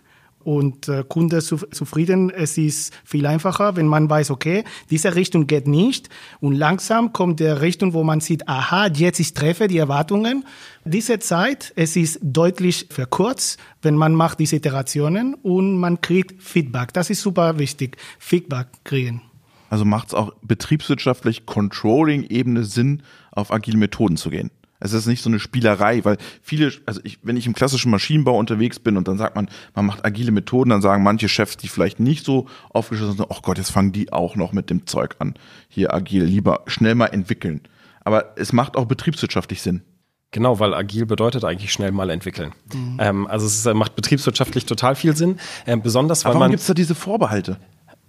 und 0.44 0.88
äh, 0.88 1.04
Kunde 1.08 1.42
zufrieden. 1.42 2.30
Es 2.30 2.58
ist 2.58 2.94
viel 3.04 3.26
einfacher, 3.26 3.76
wenn 3.76 3.88
man 3.88 4.10
weiß, 4.10 4.32
okay, 4.32 4.64
diese 4.90 5.16
Richtung 5.16 5.48
geht 5.48 5.68
nicht 5.68 6.10
und 6.40 6.54
langsam 6.56 7.14
kommt 7.14 7.40
der 7.40 7.62
Richtung, 7.62 7.94
wo 7.94 8.04
man 8.04 8.20
sieht, 8.20 8.48
aha, 8.48 8.88
jetzt 8.88 9.20
ich 9.20 9.34
treffe 9.34 9.68
die 9.68 9.78
Erwartungen. 9.78 10.46
Diese 10.86 11.20
Zeit, 11.20 11.74
es 11.76 11.96
ist 11.96 12.20
deutlich 12.22 12.88
verkürzt, 12.90 13.60
wenn 13.82 13.96
man 13.96 14.16
macht 14.16 14.40
diese 14.40 14.56
Iterationen 14.56 15.36
und 15.36 15.78
man 15.78 16.02
kriegt 16.02 16.42
Feedback. 16.42 16.94
Das 16.94 17.10
ist 17.10 17.22
super 17.22 17.60
wichtig, 17.60 17.98
Feedback 18.20 18.68
kriegen. 18.84 19.22
Also 19.70 19.86
macht 19.86 20.10
es 20.10 20.14
auch 20.14 20.34
betriebswirtschaftlich 20.42 21.46
Controlling-Ebene 21.46 22.66
Sinn, 22.66 23.04
auf 23.32 23.52
agile 23.54 23.78
Methoden 23.78 24.18
zu 24.18 24.30
gehen? 24.30 24.52
Es 24.82 24.94
ist 24.94 25.06
nicht 25.06 25.22
so 25.22 25.30
eine 25.30 25.40
Spielerei, 25.40 26.04
weil 26.04 26.18
viele, 26.42 26.72
also 26.86 27.00
ich, 27.04 27.20
wenn 27.24 27.38
ich 27.38 27.48
im 27.48 27.54
klassischen 27.54 27.92
Maschinenbau 27.92 28.38
unterwegs 28.38 28.80
bin 28.80 28.98
und 28.98 29.08
dann 29.08 29.18
sagt 29.18 29.36
man, 29.36 29.48
man 29.76 29.86
macht 29.86 30.04
agile 30.04 30.32
Methoden, 30.32 30.72
dann 30.72 30.82
sagen 30.82 31.04
manche 31.04 31.30
Chefs, 31.30 31.56
die 31.56 31.68
vielleicht 31.68 32.00
nicht 32.00 32.26
so 32.26 32.48
aufgeschlossen 32.72 33.18
sind, 33.18 33.28
oh 33.30 33.40
Gott, 33.42 33.58
jetzt 33.58 33.72
fangen 33.72 33.92
die 33.92 34.12
auch 34.12 34.36
noch 34.36 34.52
mit 34.52 34.70
dem 34.70 34.88
Zeug 34.88 35.16
an. 35.20 35.36
Hier 35.70 35.94
agil, 35.94 36.24
lieber 36.24 36.64
schnell 36.68 36.96
mal 36.96 37.08
entwickeln. 37.08 37.62
Aber 38.04 38.34
es 38.36 38.52
macht 38.52 38.76
auch 38.76 38.86
betriebswirtschaftlich 38.86 39.62
Sinn. 39.62 39.84
Genau, 40.32 40.60
weil 40.60 40.74
agil 40.74 41.06
bedeutet 41.06 41.44
eigentlich 41.44 41.74
schnell 41.74 41.92
mal 41.92 42.10
entwickeln. 42.10 42.54
Mhm. 42.74 42.98
Ähm, 43.00 43.28
also 43.28 43.46
es 43.46 43.66
macht 43.76 43.96
betriebswirtschaftlich 43.96 44.66
total 44.66 44.96
viel 44.96 45.16
Sinn, 45.16 45.38
äh, 45.66 45.76
besonders 45.76 46.24
weil 46.24 46.32
Aber 46.32 46.40
warum 46.40 46.46
man. 46.46 46.52
gibt's 46.52 46.68
da 46.68 46.74
diese 46.74 46.96
Vorbehalte? 46.96 47.58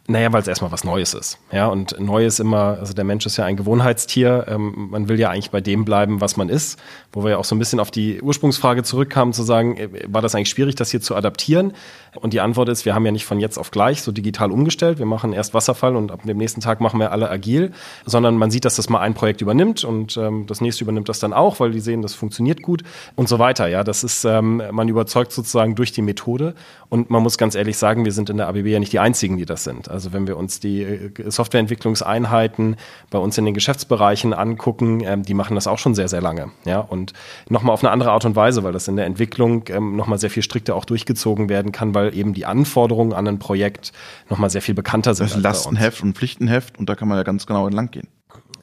Naja, 0.09 0.33
weil 0.33 0.43
es 0.43 0.49
erstmal 0.49 0.73
was 0.73 0.83
Neues 0.83 1.15
ist. 1.15 1.39
Ja, 1.53 1.69
und 1.69 1.99
neu 2.01 2.27
ist 2.27 2.41
immer, 2.41 2.77
also 2.81 2.93
der 2.93 3.05
Mensch 3.05 3.25
ist 3.25 3.37
ja 3.37 3.45
ein 3.45 3.57
Gewohnheitstier. 3.57 4.47
Ähm, 4.49 4.89
man 4.91 5.09
will 5.09 5.19
ja 5.19 5.31
eigentlich 5.31 5.53
bei 5.53 5.61
dem 5.61 5.85
bleiben, 5.85 6.21
was 6.21 6.37
man 6.37 6.49
ist. 6.49 6.77
Wo 7.13 7.23
wir 7.23 7.31
ja 7.31 7.39
auch 7.39 7.45
so 7.45 7.55
ein 7.55 7.61
bisschen 7.61 7.79
auf 7.79 7.93
die 7.93 8.21
Ursprungsfrage 8.21 8.83
zurückkamen, 8.83 9.33
zu 9.33 9.45
sagen, 9.45 9.77
äh, 9.77 9.89
war 10.09 10.21
das 10.21 10.35
eigentlich 10.35 10.49
schwierig, 10.49 10.75
das 10.75 10.91
hier 10.91 11.01
zu 11.01 11.15
adaptieren? 11.15 11.75
Und 12.17 12.33
die 12.33 12.41
Antwort 12.41 12.69
ist, 12.69 12.85
wir 12.85 12.97
haben 12.97 13.07
ja 13.07 13.13
nicht 13.13 13.27
von 13.27 13.39
jetzt 13.39 13.59
auf 13.59 13.71
gleich 13.71 14.03
so 14.03 14.11
digital 14.11 14.51
umgestellt. 14.51 14.99
Wir 14.99 15.07
machen 15.07 15.33
erst 15.33 15.55
Wasserfall 15.55 15.95
und 15.95 16.11
ab 16.11 16.23
dem 16.25 16.37
nächsten 16.37 16.61
Tag 16.61 16.81
machen 16.81 16.99
wir 16.99 17.13
alle 17.13 17.31
agil, 17.31 17.71
sondern 18.05 18.37
man 18.37 18.51
sieht, 18.51 18.65
dass 18.65 18.75
das 18.75 18.89
mal 18.89 19.01
ein 19.01 19.15
Projekt 19.15 19.41
übernimmt 19.41 19.85
und 19.85 20.17
ähm, 20.17 20.47
das 20.49 20.61
nächste 20.61 20.83
übernimmt 20.83 21.09
das 21.09 21.21
dann 21.21 21.33
auch, 21.33 21.61
weil 21.61 21.71
die 21.71 21.81
sehen, 21.81 22.03
das 22.03 22.15
funktioniert 22.15 22.61
gut 22.61 22.83
und 23.15 23.29
so 23.29 23.39
weiter. 23.39 23.69
Ja, 23.69 23.85
das 23.85 24.03
ist, 24.03 24.25
ähm, 24.25 24.63
man 24.73 24.89
überzeugt 24.89 25.31
sozusagen 25.31 25.77
durch 25.77 25.93
die 25.93 26.03
Methode. 26.03 26.55
Und 26.89 27.09
man 27.09 27.23
muss 27.23 27.39
ganz 27.39 27.55
ehrlich 27.55 27.79
sagen, 27.79 28.05
wir 28.05 28.13
sind 28.13 28.29
in 28.29 28.37
der 28.37 28.49
ABB 28.49 28.67
ja 28.67 28.79
nicht 28.79 28.93
die 28.93 28.99
einzigen, 28.99 29.39
die 29.39 29.47
das 29.47 29.65
sind. 29.65 29.89
Also 29.93 30.13
wenn 30.13 30.27
wir 30.27 30.37
uns 30.37 30.59
die 30.61 30.83
äh, 30.83 31.31
Softwareentwicklungseinheiten 31.31 32.77
bei 33.11 33.19
uns 33.19 33.39
in 33.39 33.45
den 33.45 33.55
Geschäftsbereichen 33.55 34.33
angucken, 34.33 35.03
ähm, 35.05 35.23
die 35.23 35.35
machen 35.35 35.55
das 35.55 35.67
auch 35.67 35.79
schon 35.79 35.95
sehr, 35.95 36.09
sehr 36.09 36.21
lange. 36.21 36.51
Ja, 36.65 36.81
und 36.81 37.13
nochmal 37.49 37.75
auf 37.75 37.85
eine 37.85 37.91
andere 37.91 38.11
Art 38.11 38.25
und 38.25 38.35
Weise, 38.35 38.65
weil 38.65 38.73
das 38.73 38.89
in 38.89 38.97
der 38.97 39.07
Entwicklung 39.07 39.65
ähm, 39.69 39.97
nochmal 39.97 40.19
sehr 40.19 40.31
viel 40.31 40.43
strikter 40.43 40.75
auch 40.75 40.85
durchgezogen 40.85 41.49
werden 41.49 41.73
kann, 41.73 41.95
weil 41.95 42.17
eben 42.17 42.35
die 42.35 42.47
Anforderungen 42.47 43.13
an 43.13 43.29
ein 43.29 43.39
Projekt 43.39 43.93
nochmal 44.29 44.51
sehr 44.51 44.63
viel 44.63 44.75
bekannter 44.75 45.15
sind. 45.15 45.31
Das 45.31 45.37
ist 45.37 45.43
Lastenheft 45.43 46.03
und 46.03 46.17
Pflichtenheft 46.17 46.79
und 46.79 46.89
da 46.89 46.95
kann 46.95 47.09
man 47.09 47.19
ja 47.19 47.23
ganz 47.23 47.47
genau 47.47 47.67
entlang 47.67 47.91
gehen. 47.91 48.09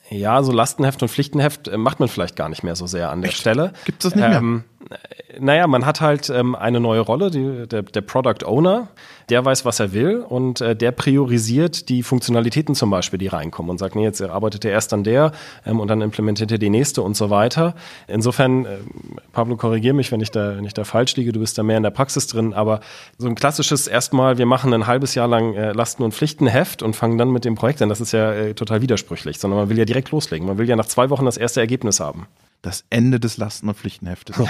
Ja, 0.10 0.42
so 0.42 0.52
Lastenheft 0.52 1.04
und 1.04 1.10
Pflichtenheft 1.10 1.68
äh, 1.68 1.78
macht 1.78 2.00
man 2.00 2.10
vielleicht 2.10 2.36
gar 2.36 2.50
nicht 2.50 2.64
mehr 2.64 2.76
so 2.76 2.88
sehr 2.88 3.12
an 3.12 3.22
der 3.22 3.30
Echt? 3.30 3.40
Stelle. 3.40 3.74
Gibt 3.86 4.04
es 4.04 4.12
das 4.12 4.16
nicht 4.16 4.28
mehr? 4.28 4.40
Ähm, 4.40 4.64
naja, 5.40 5.68
man 5.68 5.86
hat 5.86 6.02
halt 6.02 6.30
ähm, 6.30 6.56
eine 6.56 6.80
neue 6.80 7.02
Rolle, 7.02 7.30
die, 7.30 7.68
der, 7.68 7.84
der 7.84 8.02
Product 8.02 8.46
Owner, 8.46 8.88
der 9.30 9.46
weiß, 9.46 9.64
was 9.64 9.80
er 9.80 9.94
will 9.94 10.26
und 10.28 10.62
äh, 10.62 10.76
der 10.76 10.92
priorisiert 10.92 11.90
die 11.90 12.02
Funktionalitäten 12.02 12.74
zum 12.74 12.90
Beispiel, 12.90 13.20
die 13.20 13.28
reinkommen 13.28 13.70
und 13.70 13.78
sagt, 13.78 13.96
nee, 13.96 14.04
jetzt 14.04 14.22
arbeitet 14.22 14.66
er 14.66 14.72
erst 14.72 14.92
an 14.94 15.04
der 15.04 15.32
ähm, 15.66 15.80
und 15.80 15.88
dann 15.88 16.02
implementiert 16.02 16.52
er 16.52 16.58
die 16.58 16.70
nächste 16.70 17.04
und 17.04 17.16
so 17.16 17.30
weiter. 17.30 17.76
Insofern, 18.08 18.66
äh, 18.66 18.78
Pablo, 19.32 19.56
korrigier 19.58 19.94
mich, 19.94 20.12
wenn 20.12 20.22
ich, 20.22 20.32
da, 20.32 20.58
wenn 20.58 20.66
ich 20.66 20.74
da 20.74 20.84
falsch 20.84 21.16
liege, 21.16 21.32
du 21.32 21.40
bist 21.40 21.58
da 21.58 21.64
mehr 21.64 21.78
in 21.78 21.84
der 21.84 21.92
Praxis 21.92 22.28
drin, 22.28 22.54
aber 22.54 22.80
so 23.18 23.28
ein 23.28 23.36
klassisches 23.36 23.88
erstmal, 23.88 24.38
wir 24.40 24.46
machen 24.48 24.74
ein 24.74 24.88
halbes 24.88 25.14
Jahr 25.16 25.28
lang 25.28 25.54
äh, 25.54 25.72
Lasten- 25.72 26.04
und 26.04 26.14
Pflichtenheft 26.14 26.82
und 26.82 26.96
fangen 26.96 27.18
dann 27.18 27.32
mit 27.32 27.46
dem 27.46 27.56
Projekt 27.56 27.82
an, 27.82 27.90
das 27.90 28.02
ist 28.02 28.12
ja 28.12 28.32
äh, 28.34 28.54
total 28.56 28.82
widersprüchlich, 28.82 29.38
sondern 29.38 29.60
man 29.60 29.70
will 29.70 29.78
ja 29.78 29.86
direkt 29.86 30.12
loslegen. 30.12 30.48
Man 30.48 30.58
will 30.58 30.68
ja 30.68 30.76
nach 30.76 30.88
zwei 30.88 31.10
Wochen 31.12 31.26
das 31.26 31.38
erste 31.38 31.60
Ergebnis 31.60 32.00
haben. 32.00 32.28
Das 32.62 32.84
Ende 32.90 33.22
des 33.22 33.38
Lasten- 33.38 33.70
und 33.70 33.78
Pflichtenheftes. 33.78 34.36
Ja. 34.38 34.48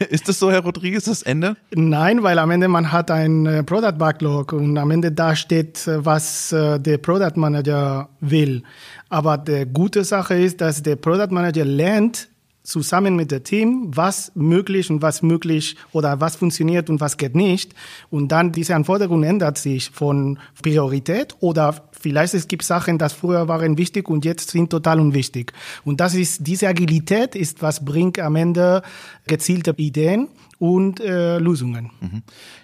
ist 0.08 0.28
das 0.28 0.40
so, 0.40 0.50
Herr 0.50 0.64
Rodriguez, 0.64 1.04
das 1.04 1.22
Ende? 1.22 1.56
Nein, 1.72 2.24
weil 2.24 2.40
am 2.40 2.50
Ende 2.50 2.66
man 2.66 2.90
hat 2.90 3.12
ein 3.12 3.46
äh, 3.46 3.62
Product 3.62 3.98
Backlog 3.98 4.52
und 4.52 4.76
am 4.76 4.90
Ende 4.90 5.12
da 5.12 5.36
steht, 5.36 5.86
äh, 5.86 6.04
was 6.04 6.50
äh, 6.50 6.80
der 6.80 6.98
Product 6.98 7.36
Manager 7.36 8.08
will. 8.20 8.64
Aber 9.10 9.38
die 9.38 9.64
gute 9.72 10.02
Sache 10.02 10.34
ist, 10.34 10.60
dass 10.60 10.82
der 10.82 10.96
Product 10.96 11.30
Manager 11.30 11.64
lernt, 11.64 12.28
zusammen 12.64 13.14
mit 13.14 13.30
dem 13.30 13.44
Team, 13.44 13.90
was 13.94 14.32
möglich 14.34 14.90
und 14.90 15.02
was 15.02 15.22
möglich 15.22 15.76
oder 15.92 16.20
was 16.20 16.36
funktioniert 16.36 16.90
und 16.90 17.00
was 17.00 17.16
geht 17.16 17.36
nicht. 17.36 17.74
Und 18.10 18.28
dann 18.32 18.52
diese 18.52 18.74
Anforderung 18.74 19.22
ändert 19.22 19.58
sich 19.58 19.90
von 19.90 20.38
Priorität 20.62 21.36
oder 21.40 21.74
vielleicht 22.04 22.34
es 22.34 22.48
gibt 22.48 22.64
Sachen, 22.64 22.98
die 22.98 23.08
früher 23.08 23.48
waren 23.48 23.78
wichtig 23.78 24.10
und 24.10 24.26
jetzt 24.26 24.50
sind 24.50 24.68
total 24.68 25.00
unwichtig. 25.00 25.54
Und 25.84 26.00
das 26.00 26.14
ist, 26.14 26.46
diese 26.46 26.68
Agilität 26.68 27.34
ist, 27.34 27.62
was 27.62 27.82
bringt 27.82 28.18
am 28.18 28.36
Ende 28.36 28.82
gezielte 29.26 29.74
Ideen 29.78 30.28
und 30.58 31.00
äh, 31.00 31.38
Lösungen. 31.38 31.90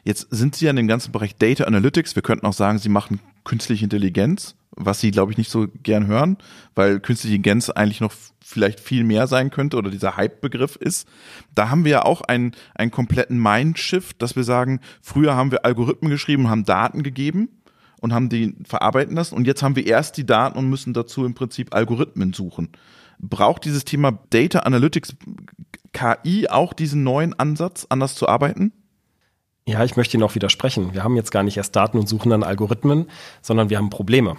Jetzt 0.05 0.27
sind 0.31 0.57
Sie 0.57 0.67
ja 0.67 0.71
in 0.71 0.77
dem 0.77 0.89
ganzen 0.89 1.11
Bereich 1.11 1.37
Data 1.37 1.65
Analytics. 1.65 2.15
Wir 2.17 2.23
könnten 2.23 2.45
auch 2.45 2.53
sagen, 2.53 2.79
Sie 2.79 2.91
machen 2.91 3.19
künstliche 3.45 3.85
Intelligenz, 3.85 4.57
was 4.77 5.01
Sie, 5.01 5.11
glaube 5.11 5.33
ich, 5.33 5.39
nicht 5.39 5.51
so 5.51 5.69
gern 5.83 6.07
hören, 6.07 6.37
weil 6.75 7.01
künstliche 7.01 7.37
Intelligenz 7.37 7.71
eigentlich 7.71 8.03
noch 8.03 8.13
vielleicht 8.45 8.79
viel 8.79 9.05
mehr 9.05 9.27
sein 9.27 9.51
könnte 9.51 9.79
oder 9.79 9.91
dieser 9.91 10.19
Hype-Begriff 10.19 10.77
ist. 10.77 11.09
Da 11.55 11.71
haben 11.71 11.85
wir 11.85 11.93
ja 11.93 12.05
auch 12.05 12.21
einen, 12.21 12.53
einen 12.75 12.91
kompletten 12.91 13.41
Mindshift, 13.41 14.21
dass 14.21 14.37
wir 14.37 14.45
sagen, 14.45 14.81
früher 15.01 15.35
haben 15.35 15.51
wir 15.51 15.65
Algorithmen 15.65 16.11
geschrieben, 16.11 16.51
haben 16.51 16.65
Daten 16.67 17.03
gegeben 17.03 17.49
und 18.01 18.13
haben 18.13 18.29
die 18.29 18.55
verarbeiten 18.65 19.15
lassen 19.15 19.35
und 19.35 19.47
jetzt 19.47 19.63
haben 19.63 19.77
wir 19.77 19.87
erst 19.87 20.17
die 20.17 20.27
Daten 20.27 20.59
und 20.59 20.69
müssen 20.69 20.93
dazu 20.93 21.25
im 21.25 21.35
Prinzip 21.35 21.75
Algorithmen 21.75 22.33
suchen. 22.33 22.71
Braucht 23.19 23.65
dieses 23.65 23.85
Thema 23.85 24.19
Data 24.31 24.61
Analytics 24.61 25.15
KI 25.93 26.49
auch 26.49 26.73
diesen 26.73 27.03
neuen 27.03 27.39
Ansatz, 27.39 27.87
anders 27.89 28.15
zu 28.15 28.29
arbeiten? 28.29 28.73
Ja, 29.67 29.85
ich 29.85 29.97
möchte 29.97 30.17
Ihnen 30.17 30.25
auch 30.25 30.35
widersprechen. 30.35 30.95
Wir 30.95 31.05
haben 31.05 31.17
jetzt 31.17 31.31
gar 31.31 31.43
nicht 31.43 31.57
erst 31.57 31.77
Daten 31.77 31.99
und 31.99 32.09
suchen 32.09 32.31
dann 32.31 32.43
Algorithmen, 32.43 33.07
sondern 33.43 33.71
wir 33.71 33.79
haben 33.79 33.91
Probleme. 33.91 34.37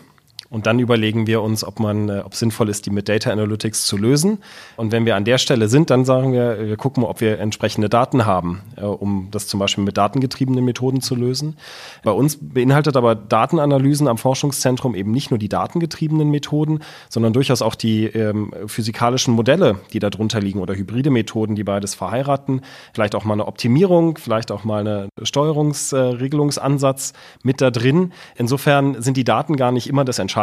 Und 0.52 0.68
dann 0.68 0.80
überlegen 0.80 1.28
wir 1.28 1.42
uns, 1.42 1.64
ob 1.64 1.80
man, 1.80 2.10
äh, 2.10 2.22
ob 2.26 2.36
sinnvoll 2.36 2.68
ist, 2.68 2.86
die 2.86 2.90
mit 2.90 3.08
Data 3.08 3.32
Analytics 3.32 3.86
zu 3.86 3.96
lösen. 3.96 4.40
Und 4.76 4.92
wenn 4.92 5.06
wir 5.06 5.16
an 5.16 5.24
der 5.24 5.38
Stelle 5.38 5.70
sind, 5.70 5.90
dann 5.90 6.04
sagen 6.04 6.34
wir, 6.34 6.68
wir 6.68 6.76
gucken, 6.76 7.06
ob 7.06 7.22
wir 7.22 7.40
entsprechende 7.40 7.88
Daten 7.88 8.26
haben, 8.26 8.62
äh, 8.76 8.82
um 8.84 9.30
das 9.32 9.48
zum 9.48 9.62
Beispiel 9.62 9.86
mit 9.86 9.96
datengetriebenen 9.96 10.66
Methoden 10.66 11.00
zu 11.00 11.16
lösen. 11.16 11.56
Bei 12.04 12.12
uns 12.12 12.38
beinhaltet 12.42 12.98
aber 12.98 13.16
Datenanalysen 13.16 14.10
am 14.10 14.18
Forschungszentrum 14.18 14.94
eben 14.94 15.12
nicht 15.12 15.32
nur 15.32 15.40
die 15.40 15.48
datengetriebenen 15.48 16.30
Methoden, 16.30 16.80
sondern 17.08 17.32
durchaus 17.32 17.62
auch 17.62 17.76
die 17.76 18.08
ähm, 18.08 18.54
physikalischen 18.68 19.34
Modelle, 19.34 19.78
die 19.94 20.00
darunter 20.00 20.42
liegen 20.42 20.60
oder 20.60 20.76
hybride 20.76 21.12
Methoden, 21.12 21.56
die 21.56 21.64
beides 21.64 21.96
verheiraten. 21.96 22.60
Vielleicht 22.94 23.16
auch 23.16 23.24
mal 23.24 23.36
eine 23.36 23.48
Optimierung, 23.48 24.18
vielleicht 24.18 24.52
auch 24.52 24.66
mal 24.66 24.82
eine 24.82 25.08
Steuerungsregelungsansatz 25.24 27.14
mit 27.42 27.62
da 27.62 27.72
drin. 27.72 28.12
Insofern 28.36 29.02
sind 29.02 29.16
die 29.16 29.24
Daten 29.24 29.56
gar 29.56 29.72
nicht 29.72 29.88
immer 29.88 30.04
das 30.04 30.20
Entscheidende. 30.20 30.41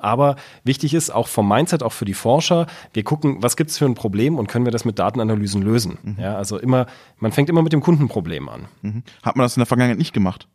Aber 0.00 0.36
wichtig 0.64 0.94
ist 0.94 1.10
auch 1.10 1.28
vom 1.28 1.48
Mindset, 1.48 1.82
auch 1.82 1.92
für 1.92 2.04
die 2.04 2.14
Forscher, 2.14 2.66
wir 2.92 3.02
gucken, 3.04 3.42
was 3.42 3.56
gibt 3.56 3.70
es 3.70 3.78
für 3.78 3.86
ein 3.86 3.94
Problem 3.94 4.36
und 4.36 4.46
können 4.46 4.64
wir 4.64 4.72
das 4.72 4.84
mit 4.84 4.98
Datenanalysen 4.98 5.62
lösen. 5.62 5.98
Mhm. 6.02 6.16
Ja, 6.20 6.36
also 6.36 6.58
immer, 6.58 6.86
man 7.18 7.32
fängt 7.32 7.48
immer 7.48 7.62
mit 7.62 7.72
dem 7.72 7.80
Kundenproblem 7.80 8.48
an. 8.48 8.68
Mhm. 8.82 9.02
Hat 9.22 9.36
man 9.36 9.44
das 9.44 9.56
in 9.56 9.60
der 9.60 9.66
Vergangenheit 9.66 9.98
nicht 9.98 10.12
gemacht? 10.12 10.46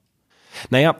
Naja, 0.69 0.95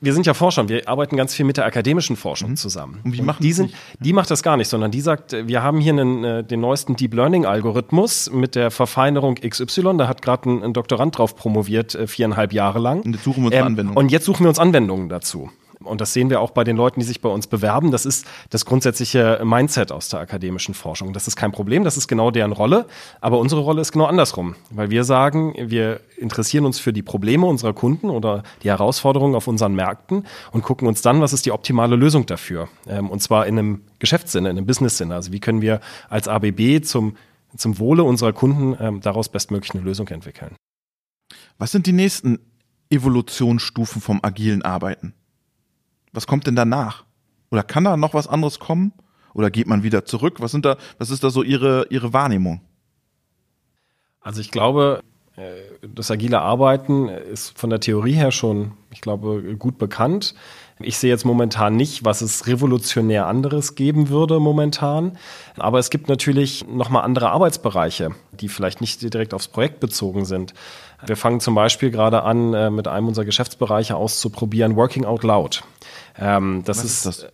wir 0.00 0.14
sind 0.14 0.24
ja 0.24 0.32
Forscher 0.32 0.62
und 0.62 0.70
wir 0.70 0.88
arbeiten 0.88 1.14
ganz 1.14 1.34
viel 1.34 1.44
mit 1.44 1.58
der 1.58 1.66
akademischen 1.66 2.16
Forschung 2.16 2.50
mhm. 2.50 2.56
zusammen. 2.56 3.00
Und 3.04 3.12
wie 3.12 3.20
machen 3.20 3.42
die 3.42 3.52
sind, 3.52 3.74
die 4.00 4.14
macht 4.14 4.30
das 4.30 4.42
gar 4.42 4.56
nicht, 4.56 4.68
sondern 4.68 4.90
die 4.90 5.02
sagt, 5.02 5.36
wir 5.46 5.62
haben 5.62 5.78
hier 5.78 5.92
einen, 5.92 6.24
äh, 6.24 6.42
den 6.42 6.60
neuesten 6.60 6.96
Deep 6.96 7.12
Learning 7.12 7.44
Algorithmus 7.44 8.30
mit 8.32 8.54
der 8.54 8.70
Verfeinerung 8.70 9.34
XY. 9.34 9.98
Da 9.98 10.08
hat 10.08 10.22
gerade 10.22 10.48
ein, 10.48 10.62
ein, 10.62 10.72
Doktorand 10.72 11.18
drauf 11.18 11.36
promoviert, 11.36 11.94
äh, 11.94 12.06
viereinhalb 12.06 12.54
Jahre 12.54 12.78
lang. 12.78 13.02
Und 13.02 13.12
jetzt 13.12 13.24
suchen 13.24 13.42
wir 13.42 13.48
uns 13.48 13.56
ähm, 13.56 13.66
Anwendungen. 13.66 13.96
Und 13.98 14.10
jetzt 14.10 14.24
suchen 14.24 14.44
wir 14.44 14.48
uns 14.48 14.58
Anwendungen 14.58 15.10
dazu 15.10 15.50
und 15.84 16.00
das 16.00 16.12
sehen 16.12 16.30
wir 16.30 16.40
auch 16.40 16.50
bei 16.50 16.64
den 16.64 16.76
Leuten, 16.76 17.00
die 17.00 17.06
sich 17.06 17.20
bei 17.20 17.28
uns 17.28 17.46
bewerben, 17.46 17.90
das 17.90 18.06
ist 18.06 18.26
das 18.50 18.64
grundsätzliche 18.64 19.40
Mindset 19.44 19.92
aus 19.92 20.08
der 20.08 20.20
akademischen 20.20 20.74
Forschung. 20.74 21.12
Das 21.12 21.28
ist 21.28 21.36
kein 21.36 21.52
Problem, 21.52 21.84
das 21.84 21.96
ist 21.96 22.08
genau 22.08 22.30
deren 22.30 22.52
Rolle, 22.52 22.86
aber 23.20 23.38
unsere 23.38 23.60
Rolle 23.60 23.80
ist 23.80 23.92
genau 23.92 24.06
andersrum, 24.06 24.56
weil 24.70 24.90
wir 24.90 25.04
sagen, 25.04 25.54
wir 25.56 26.00
interessieren 26.16 26.64
uns 26.64 26.78
für 26.78 26.92
die 26.92 27.02
Probleme 27.02 27.46
unserer 27.46 27.72
Kunden 27.72 28.10
oder 28.10 28.42
die 28.62 28.68
Herausforderungen 28.68 29.34
auf 29.34 29.48
unseren 29.48 29.74
Märkten 29.74 30.26
und 30.52 30.62
gucken 30.62 30.88
uns 30.88 31.02
dann, 31.02 31.20
was 31.20 31.32
ist 31.32 31.46
die 31.46 31.52
optimale 31.52 31.96
Lösung 31.96 32.26
dafür. 32.26 32.68
Ähm, 32.86 33.10
und 33.10 33.22
zwar 33.22 33.46
in 33.46 33.58
einem 33.58 33.80
Geschäftssinne, 33.98 34.50
in 34.50 34.56
einem 34.56 34.66
Business-Sinne. 34.66 35.14
Also 35.14 35.32
wie 35.32 35.40
können 35.40 35.62
wir 35.62 35.80
als 36.08 36.28
ABB 36.28 36.84
zum, 36.84 37.16
zum 37.56 37.78
Wohle 37.78 38.04
unserer 38.04 38.32
Kunden 38.32 38.76
ähm, 38.80 39.00
daraus 39.00 39.28
bestmöglich 39.28 39.74
eine 39.74 39.82
Lösung 39.82 40.08
entwickeln. 40.08 40.56
Was 41.58 41.72
sind 41.72 41.86
die 41.86 41.92
nächsten 41.92 42.38
Evolutionsstufen 42.90 44.00
vom 44.00 44.20
agilen 44.22 44.62
Arbeiten? 44.62 45.14
Was 46.14 46.26
kommt 46.26 46.46
denn 46.46 46.56
danach? 46.56 47.04
Oder 47.50 47.62
kann 47.62 47.84
da 47.84 47.96
noch 47.96 48.14
was 48.14 48.26
anderes 48.26 48.58
kommen? 48.58 48.92
Oder 49.34 49.50
geht 49.50 49.66
man 49.66 49.82
wieder 49.82 50.04
zurück? 50.04 50.36
Was 50.38 50.52
sind 50.52 50.64
da, 50.64 50.76
was 50.98 51.10
ist 51.10 51.24
da 51.24 51.30
so 51.30 51.42
Ihre, 51.42 51.86
Ihre 51.90 52.12
Wahrnehmung? 52.12 52.60
Also 54.20 54.40
ich 54.40 54.50
glaube, 54.50 55.02
äh, 55.36 55.50
das 55.92 56.10
agile 56.10 56.40
Arbeiten 56.40 57.08
ist 57.08 57.58
von 57.58 57.68
der 57.68 57.80
Theorie 57.80 58.12
her 58.12 58.30
schon, 58.30 58.72
ich 58.92 59.00
glaube, 59.00 59.56
gut 59.56 59.76
bekannt. 59.78 60.34
Ich 60.78 60.98
sehe 60.98 61.10
jetzt 61.10 61.24
momentan 61.24 61.76
nicht, 61.76 62.04
was 62.04 62.20
es 62.20 62.46
revolutionär 62.46 63.26
anderes 63.26 63.74
geben 63.74 64.08
würde 64.08 64.40
momentan. 64.40 65.18
Aber 65.56 65.78
es 65.78 65.90
gibt 65.90 66.08
natürlich 66.08 66.66
nochmal 66.66 67.04
andere 67.04 67.30
Arbeitsbereiche, 67.30 68.10
die 68.32 68.48
vielleicht 68.48 68.80
nicht 68.80 69.02
direkt 69.02 69.34
aufs 69.34 69.48
Projekt 69.48 69.80
bezogen 69.80 70.24
sind. 70.24 70.54
Wir 71.06 71.16
fangen 71.16 71.40
zum 71.40 71.54
Beispiel 71.54 71.90
gerade 71.90 72.22
an, 72.22 72.54
äh, 72.54 72.70
mit 72.70 72.88
einem 72.88 73.08
unserer 73.08 73.24
Geschäftsbereiche 73.24 73.96
auszuprobieren, 73.96 74.76
Working 74.76 75.04
Out 75.04 75.22
Loud. 75.22 75.62
Ähm, 76.18 76.62
das 76.64 76.78
ist, 76.78 77.06
ist 77.06 77.06
das? 77.06 77.22
Äh, 77.24 77.28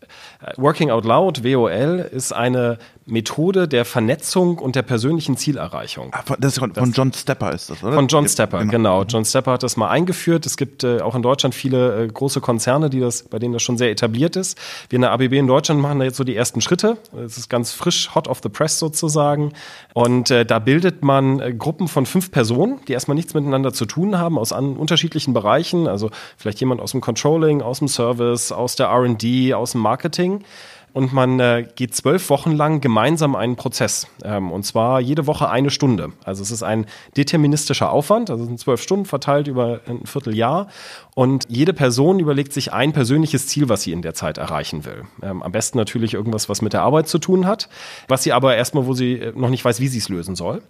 Working 0.57 0.91
Out 0.91 1.05
Loud, 1.05 1.45
WOL, 1.45 2.09
ist 2.11 2.33
eine 2.33 2.79
Methode 3.05 3.69
der 3.69 3.85
Vernetzung 3.85 4.59
und 4.59 4.77
der 4.77 4.83
persönlichen 4.83 5.37
Zielerreichung. 5.37 6.11
Ah, 6.13 6.23
das 6.39 6.53
ist 6.53 6.59
von, 6.61 6.73
von 6.73 6.93
John 6.93 7.13
Stepper 7.13 7.53
ist 7.53 7.69
das, 7.69 7.83
oder? 7.83 7.95
Von 7.95 8.07
John 8.07 8.27
Stepper, 8.27 8.61
genau. 8.61 8.71
genau. 8.71 9.03
John 9.05 9.25
Stepper 9.25 9.53
hat 9.53 9.63
das 9.63 9.77
mal 9.77 9.91
eingeführt. 9.91 10.47
Es 10.47 10.57
gibt 10.57 10.85
äh, 10.85 11.01
auch 11.01 11.15
in 11.15 11.23
Deutschland 11.23 11.55
viele 11.55 12.05
äh, 12.05 12.09
große 12.09 12.41
Konzerne, 12.41 12.89
die 12.89 13.01
das, 13.01 13.25
bei 13.25 13.39
denen 13.39 13.53
das 13.53 13.63
schon 13.63 13.77
sehr 13.77 13.91
etabliert 13.91 14.37
ist. 14.37 14.57
Wir 14.89 14.97
in 14.97 15.03
der 15.03 15.13
ABB 15.13 15.35
in 15.35 15.47
Deutschland 15.47 15.81
machen 15.81 15.99
da 15.99 16.07
jetzt 16.07 16.17
so 16.17 16.25
die 16.25 16.37
ersten 16.37 16.63
Schritte. 16.63 16.97
Es 17.25 17.37
ist 17.37 17.51
ganz 17.51 17.73
frisch, 17.73 18.15
hot 18.15 18.29
off 18.29 18.41
the 18.43 18.49
press 18.49 18.79
sozusagen. 18.79 19.53
Und 19.93 20.31
äh, 20.31 20.47
da 20.47 20.59
bildet 20.59 21.03
man 21.03 21.41
äh, 21.41 21.53
Gruppen 21.53 21.89
von 21.89 22.07
fünf 22.07 22.31
Personen, 22.31 22.81
die 22.89 22.93
erstmal 22.93 23.17
nichts 23.17 23.35
miteinander 23.35 23.60
zu 23.73 23.87
tun 23.87 24.19
haben, 24.19 24.39
aus 24.39 24.53
unterschiedlichen 24.53 25.35
Bereichen. 25.35 25.87
Also 25.87 26.11
vielleicht 26.37 26.61
jemand 26.61 26.81
aus 26.81 26.93
dem 26.93 27.01
Controlling, 27.01 27.63
aus 27.63 27.79
dem 27.79 27.89
Service, 27.89 28.53
aus 28.53 28.77
der 28.77 28.87
R&D, 28.87 29.55
aus 29.55 29.73
dem 29.73 29.83
Marketing 29.83 30.45
und 30.93 31.13
man 31.13 31.39
äh, 31.39 31.67
geht 31.77 31.95
zwölf 31.95 32.31
Wochen 32.31 32.53
lang 32.53 32.81
gemeinsam 32.81 33.37
einen 33.37 33.57
Prozess. 33.57 34.09
Ähm, 34.25 34.51
und 34.51 34.65
zwar 34.65 35.01
jede 35.01 35.27
Woche 35.27 35.49
eine 35.49 35.71
Stunde. 35.71 36.13
Also 36.25 36.43
es 36.43 36.51
ist 36.51 36.63
ein 36.63 36.87
deterministischer 37.17 37.91
Aufwand, 37.91 38.31
also 38.31 38.45
sind 38.45 38.59
zwölf 38.59 38.83
Stunden 38.83 39.07
verteilt 39.07 39.47
über 39.47 39.81
ein 39.87 40.05
Vierteljahr. 40.07 40.69
Und 41.15 41.47
jede 41.49 41.73
Person 41.73 42.19
überlegt 42.19 42.53
sich 42.53 42.73
ein 42.73 42.93
persönliches 42.93 43.47
Ziel, 43.47 43.69
was 43.69 43.83
sie 43.83 43.93
in 43.93 44.03
der 44.03 44.15
Zeit 44.15 44.39
erreichen 44.39 44.85
will. 44.85 45.05
Ähm, 45.23 45.43
am 45.43 45.53
besten 45.53 45.79
natürlich 45.79 46.15
irgendwas, 46.15 46.49
was 46.49 46.63
mit 46.63 46.73
der 46.73 46.83
Arbeit 46.83 47.09
zu 47.09 47.19
tun 47.19 47.47
hat, 47.47 47.69
was 48.09 48.23
sie 48.23 48.33
aber 48.33 48.57
erstmal, 48.57 48.87
wo 48.87 48.95
sie 48.95 49.15
äh, 49.15 49.33
noch 49.35 49.51
nicht 49.51 49.65
weiß, 49.65 49.81
wie 49.81 49.89
sie 49.89 49.99
es 49.99 50.09
lösen 50.09 50.35
soll. 50.35 50.63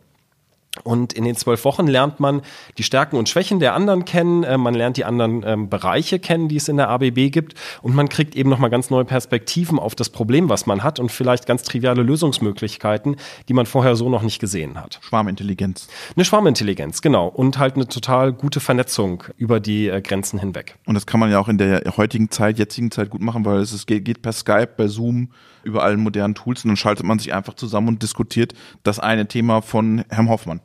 Und 0.84 1.12
in 1.12 1.24
den 1.24 1.34
zwölf 1.34 1.64
Wochen 1.64 1.88
lernt 1.88 2.20
man 2.20 2.42
die 2.78 2.84
Stärken 2.84 3.16
und 3.16 3.28
Schwächen 3.28 3.58
der 3.58 3.74
anderen 3.74 4.04
kennen, 4.04 4.44
äh, 4.44 4.56
man 4.56 4.72
lernt 4.72 4.96
die 4.96 5.04
anderen 5.04 5.42
ähm, 5.44 5.68
Bereiche 5.68 6.20
kennen, 6.20 6.48
die 6.48 6.56
es 6.56 6.68
in 6.68 6.76
der 6.76 6.88
ABB 6.88 7.30
gibt 7.32 7.54
und 7.82 7.92
man 7.94 8.08
kriegt 8.08 8.36
eben 8.36 8.48
nochmal 8.48 8.70
ganz 8.70 8.88
neue 8.88 9.04
Perspektiven 9.04 9.80
auf 9.80 9.96
das 9.96 10.10
Problem, 10.10 10.48
was 10.48 10.66
man 10.66 10.84
hat 10.84 11.00
und 11.00 11.10
vielleicht 11.10 11.46
ganz 11.46 11.64
triviale 11.64 12.02
Lösungsmöglichkeiten, 12.02 13.16
die 13.48 13.52
man 13.52 13.66
vorher 13.66 13.96
so 13.96 14.08
noch 14.08 14.22
nicht 14.22 14.38
gesehen 14.38 14.80
hat. 14.80 15.00
Schwarmintelligenz. 15.02 15.88
Eine 16.14 16.24
Schwarmintelligenz, 16.24 17.02
genau. 17.02 17.26
Und 17.26 17.58
halt 17.58 17.74
eine 17.74 17.88
total 17.88 18.32
gute 18.32 18.60
Vernetzung 18.60 19.24
über 19.36 19.58
die 19.58 19.88
äh, 19.88 20.00
Grenzen 20.00 20.38
hinweg. 20.38 20.76
Und 20.86 20.94
das 20.94 21.04
kann 21.04 21.18
man 21.18 21.32
ja 21.32 21.40
auch 21.40 21.48
in 21.48 21.58
der 21.58 21.82
heutigen 21.96 22.30
Zeit, 22.30 22.60
jetzigen 22.60 22.92
Zeit 22.92 23.10
gut 23.10 23.22
machen, 23.22 23.44
weil 23.44 23.58
es 23.58 23.72
ist, 23.72 23.88
geht 23.88 24.22
per 24.22 24.32
Skype, 24.32 24.70
bei 24.76 24.86
Zoom, 24.86 25.30
über 25.62 25.82
allen 25.82 26.00
modernen 26.00 26.34
Tools 26.34 26.64
und 26.64 26.68
dann 26.68 26.76
schaltet 26.76 27.04
man 27.04 27.18
sich 27.18 27.32
einfach 27.34 27.54
zusammen 27.54 27.88
und 27.88 28.02
diskutiert 28.02 28.54
das 28.82 28.98
eine 28.98 29.26
Thema 29.26 29.62
von 29.62 30.04
Herrn 30.08 30.28
Hoffmann. 30.28 30.59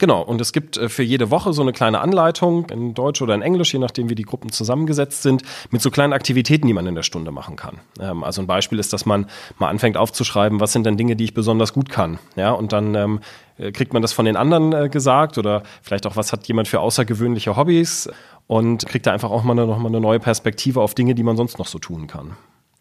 Genau, 0.00 0.22
und 0.22 0.40
es 0.40 0.52
gibt 0.52 0.76
äh, 0.76 0.88
für 0.88 1.02
jede 1.02 1.30
Woche 1.30 1.52
so 1.52 1.60
eine 1.60 1.72
kleine 1.72 2.00
Anleitung 2.00 2.70
in 2.70 2.94
Deutsch 2.94 3.20
oder 3.20 3.34
in 3.34 3.42
Englisch, 3.42 3.72
je 3.72 3.80
nachdem 3.80 4.08
wie 4.08 4.14
die 4.14 4.22
Gruppen 4.22 4.52
zusammengesetzt 4.52 5.22
sind, 5.22 5.42
mit 5.70 5.82
so 5.82 5.90
kleinen 5.90 6.12
Aktivitäten, 6.12 6.68
die 6.68 6.72
man 6.72 6.86
in 6.86 6.94
der 6.94 7.02
Stunde 7.02 7.32
machen 7.32 7.56
kann. 7.56 7.80
Ähm, 8.00 8.22
also 8.22 8.40
ein 8.40 8.46
Beispiel 8.46 8.78
ist, 8.78 8.92
dass 8.92 9.06
man 9.06 9.26
mal 9.58 9.68
anfängt 9.68 9.96
aufzuschreiben, 9.96 10.60
was 10.60 10.72
sind 10.72 10.86
denn 10.86 10.96
Dinge, 10.96 11.16
die 11.16 11.24
ich 11.24 11.34
besonders 11.34 11.72
gut 11.72 11.90
kann. 11.90 12.20
Ja, 12.36 12.52
und 12.52 12.72
dann 12.72 12.94
ähm, 12.94 13.20
äh, 13.58 13.72
kriegt 13.72 13.92
man 13.92 14.00
das 14.00 14.12
von 14.12 14.24
den 14.24 14.36
anderen 14.36 14.72
äh, 14.72 14.88
gesagt 14.88 15.36
oder 15.36 15.64
vielleicht 15.82 16.06
auch, 16.06 16.14
was 16.14 16.32
hat 16.32 16.46
jemand 16.46 16.68
für 16.68 16.78
außergewöhnliche 16.78 17.56
Hobbys 17.56 18.08
und 18.46 18.86
kriegt 18.86 19.04
da 19.04 19.12
einfach 19.12 19.30
auch 19.30 19.42
mal 19.42 19.52
eine, 19.52 19.66
noch 19.66 19.78
mal 19.78 19.88
eine 19.88 20.00
neue 20.00 20.20
Perspektive 20.20 20.80
auf 20.80 20.94
Dinge, 20.94 21.16
die 21.16 21.24
man 21.24 21.36
sonst 21.36 21.58
noch 21.58 21.66
so 21.66 21.80
tun 21.80 22.06
kann. 22.06 22.36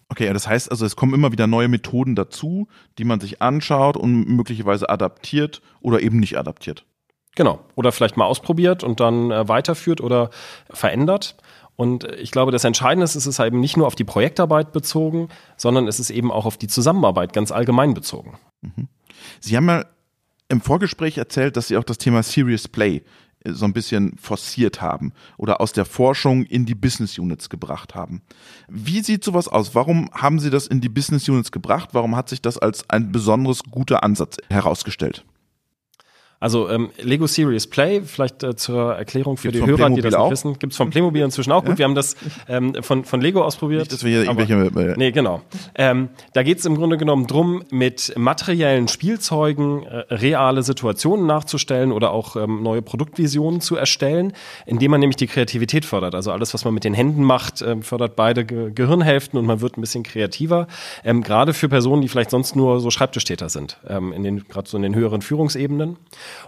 Okay, 0.09 0.31
das 0.31 0.47
heißt 0.47 0.69
also, 0.69 0.85
es 0.85 0.95
kommen 0.95 1.15
immer 1.15 1.31
wieder 1.31 1.47
neue 1.47 1.67
Methoden 1.67 2.15
dazu, 2.15 2.67
die 2.99 3.05
man 3.05 3.19
sich 3.19 3.41
anschaut 3.41 3.97
und 3.97 4.27
möglicherweise 4.29 4.89
adaptiert 4.89 5.63
oder 5.81 5.99
eben 6.01 6.19
nicht 6.19 6.37
adaptiert. 6.37 6.85
Genau. 7.37 7.59
Oder 7.75 7.91
vielleicht 7.91 8.17
mal 8.17 8.25
ausprobiert 8.25 8.83
und 8.83 8.99
dann 8.99 9.29
äh, 9.29 9.47
weiterführt 9.47 10.01
oder 10.01 10.31
verändert. 10.71 11.37
Und 11.75 12.03
ich 12.15 12.31
glaube, 12.31 12.51
das 12.51 12.63
Entscheidende 12.63 13.03
ist, 13.03 13.13
es 13.13 13.27
ist 13.27 13.39
eben 13.39 13.59
nicht 13.59 13.77
nur 13.77 13.85
auf 13.85 13.93
die 13.93 14.03
Projektarbeit 14.03 14.71
bezogen, 14.71 15.29
sondern 15.55 15.87
es 15.87 15.99
ist 15.99 16.09
eben 16.09 16.31
auch 16.31 16.47
auf 16.47 16.57
die 16.57 16.67
Zusammenarbeit 16.67 17.33
ganz 17.33 17.51
allgemein 17.51 17.93
bezogen. 17.93 18.39
Mhm. 18.61 18.87
Sie 19.39 19.55
haben 19.55 19.69
ja 19.69 19.85
im 20.49 20.61
Vorgespräch 20.61 21.19
erzählt, 21.19 21.57
dass 21.57 21.67
Sie 21.67 21.77
auch 21.77 21.83
das 21.83 21.99
Thema 21.99 22.23
Serious 22.23 22.67
Play 22.67 23.03
äh, 23.43 23.51
so 23.51 23.65
ein 23.65 23.73
bisschen 23.73 24.17
forciert 24.17 24.81
haben 24.81 25.13
oder 25.37 25.61
aus 25.61 25.73
der 25.73 25.85
Forschung 25.85 26.43
in 26.43 26.65
die 26.65 26.73
Business 26.73 27.19
Units 27.19 27.49
gebracht 27.49 27.93
haben. 27.93 28.23
Wie 28.67 29.03
sieht 29.03 29.23
sowas 29.23 29.47
aus? 29.47 29.75
Warum 29.75 30.09
haben 30.11 30.39
Sie 30.39 30.49
das 30.49 30.65
in 30.65 30.81
die 30.81 30.89
Business 30.89 31.29
Units 31.29 31.51
gebracht? 31.51 31.89
Warum 31.91 32.15
hat 32.15 32.29
sich 32.29 32.41
das 32.41 32.57
als 32.57 32.89
ein 32.89 33.11
besonderes 33.11 33.61
guter 33.61 34.01
Ansatz 34.01 34.37
herausgestellt? 34.49 35.23
Also 36.39 36.69
ähm, 36.69 36.91
Lego 37.01 37.25
Serious 37.25 37.65
Play, 37.65 38.01
vielleicht 38.03 38.43
äh, 38.43 38.55
zur 38.55 38.93
Erklärung 38.93 39.37
für 39.37 39.47
gibt's 39.47 39.59
die 39.59 39.65
Hörer, 39.65 39.77
Playmobil 39.77 40.03
die 40.03 40.09
das 40.09 40.19
nicht 40.21 40.31
wissen, 40.31 40.59
gibt's 40.59 40.77
von 40.77 40.91
Playmobil 40.91 41.23
inzwischen 41.23 41.51
auch. 41.51 41.63
Ja? 41.63 41.69
Gut, 41.69 41.77
wir 41.79 41.85
haben 41.85 41.95
das 41.95 42.15
ähm, 42.47 42.75
von, 42.81 43.05
von 43.05 43.21
Lego 43.21 43.43
ausprobiert. 43.43 43.81
Nicht, 43.81 43.93
dass 43.93 44.03
wir 44.03 44.21
hier 44.21 44.29
aber, 44.29 44.47
irgendwelche... 44.47 44.99
Nee, 44.99 45.11
genau. 45.11 45.41
Ähm, 45.73 46.09
da 46.33 46.43
geht's 46.43 46.65
im 46.65 46.75
Grunde 46.75 46.97
genommen 46.97 47.25
drum, 47.25 47.63
mit 47.71 48.13
materiellen 48.17 48.87
Spielzeugen 48.87 49.83
äh, 49.83 50.13
reale 50.13 50.61
Situationen 50.61 51.25
nachzustellen 51.25 51.91
oder 51.91 52.11
auch 52.11 52.35
ähm, 52.35 52.61
neue 52.61 52.83
Produktvisionen 52.83 53.59
zu 53.59 53.75
erstellen, 53.75 54.33
indem 54.67 54.91
man 54.91 54.99
nämlich 54.99 55.17
die 55.17 55.27
Kreativität 55.27 55.85
fördert. 55.85 56.13
Also 56.13 56.31
alles, 56.31 56.53
was 56.53 56.65
man 56.65 56.73
mit 56.75 56.83
den 56.83 56.93
Händen 56.93 57.23
macht, 57.23 57.63
äh, 57.63 57.81
fördert 57.81 58.15
beide 58.15 58.45
Ge 58.45 58.71
Gehirnhälften 58.73 59.39
und 59.39 59.45
man 59.45 59.61
wird 59.61 59.77
ein 59.77 59.81
bisschen 59.81 60.03
kreativer. 60.03 60.67
Ähm, 61.03 61.23
Gerade 61.23 61.53
für 61.53 61.67
Personen, 61.67 62.03
die 62.03 62.09
vielleicht 62.09 62.29
sonst 62.29 62.55
nur 62.55 62.79
so 62.79 62.91
Schreibtischtäter 62.91 63.49
sind, 63.49 63.79
ähm, 63.87 64.13
in 64.13 64.23
den 64.23 64.47
gerade 64.47 64.69
so 64.69 64.77
in 64.77 64.83
den 64.83 64.93
höheren 64.93 65.21
Führungsebenen. 65.21 65.97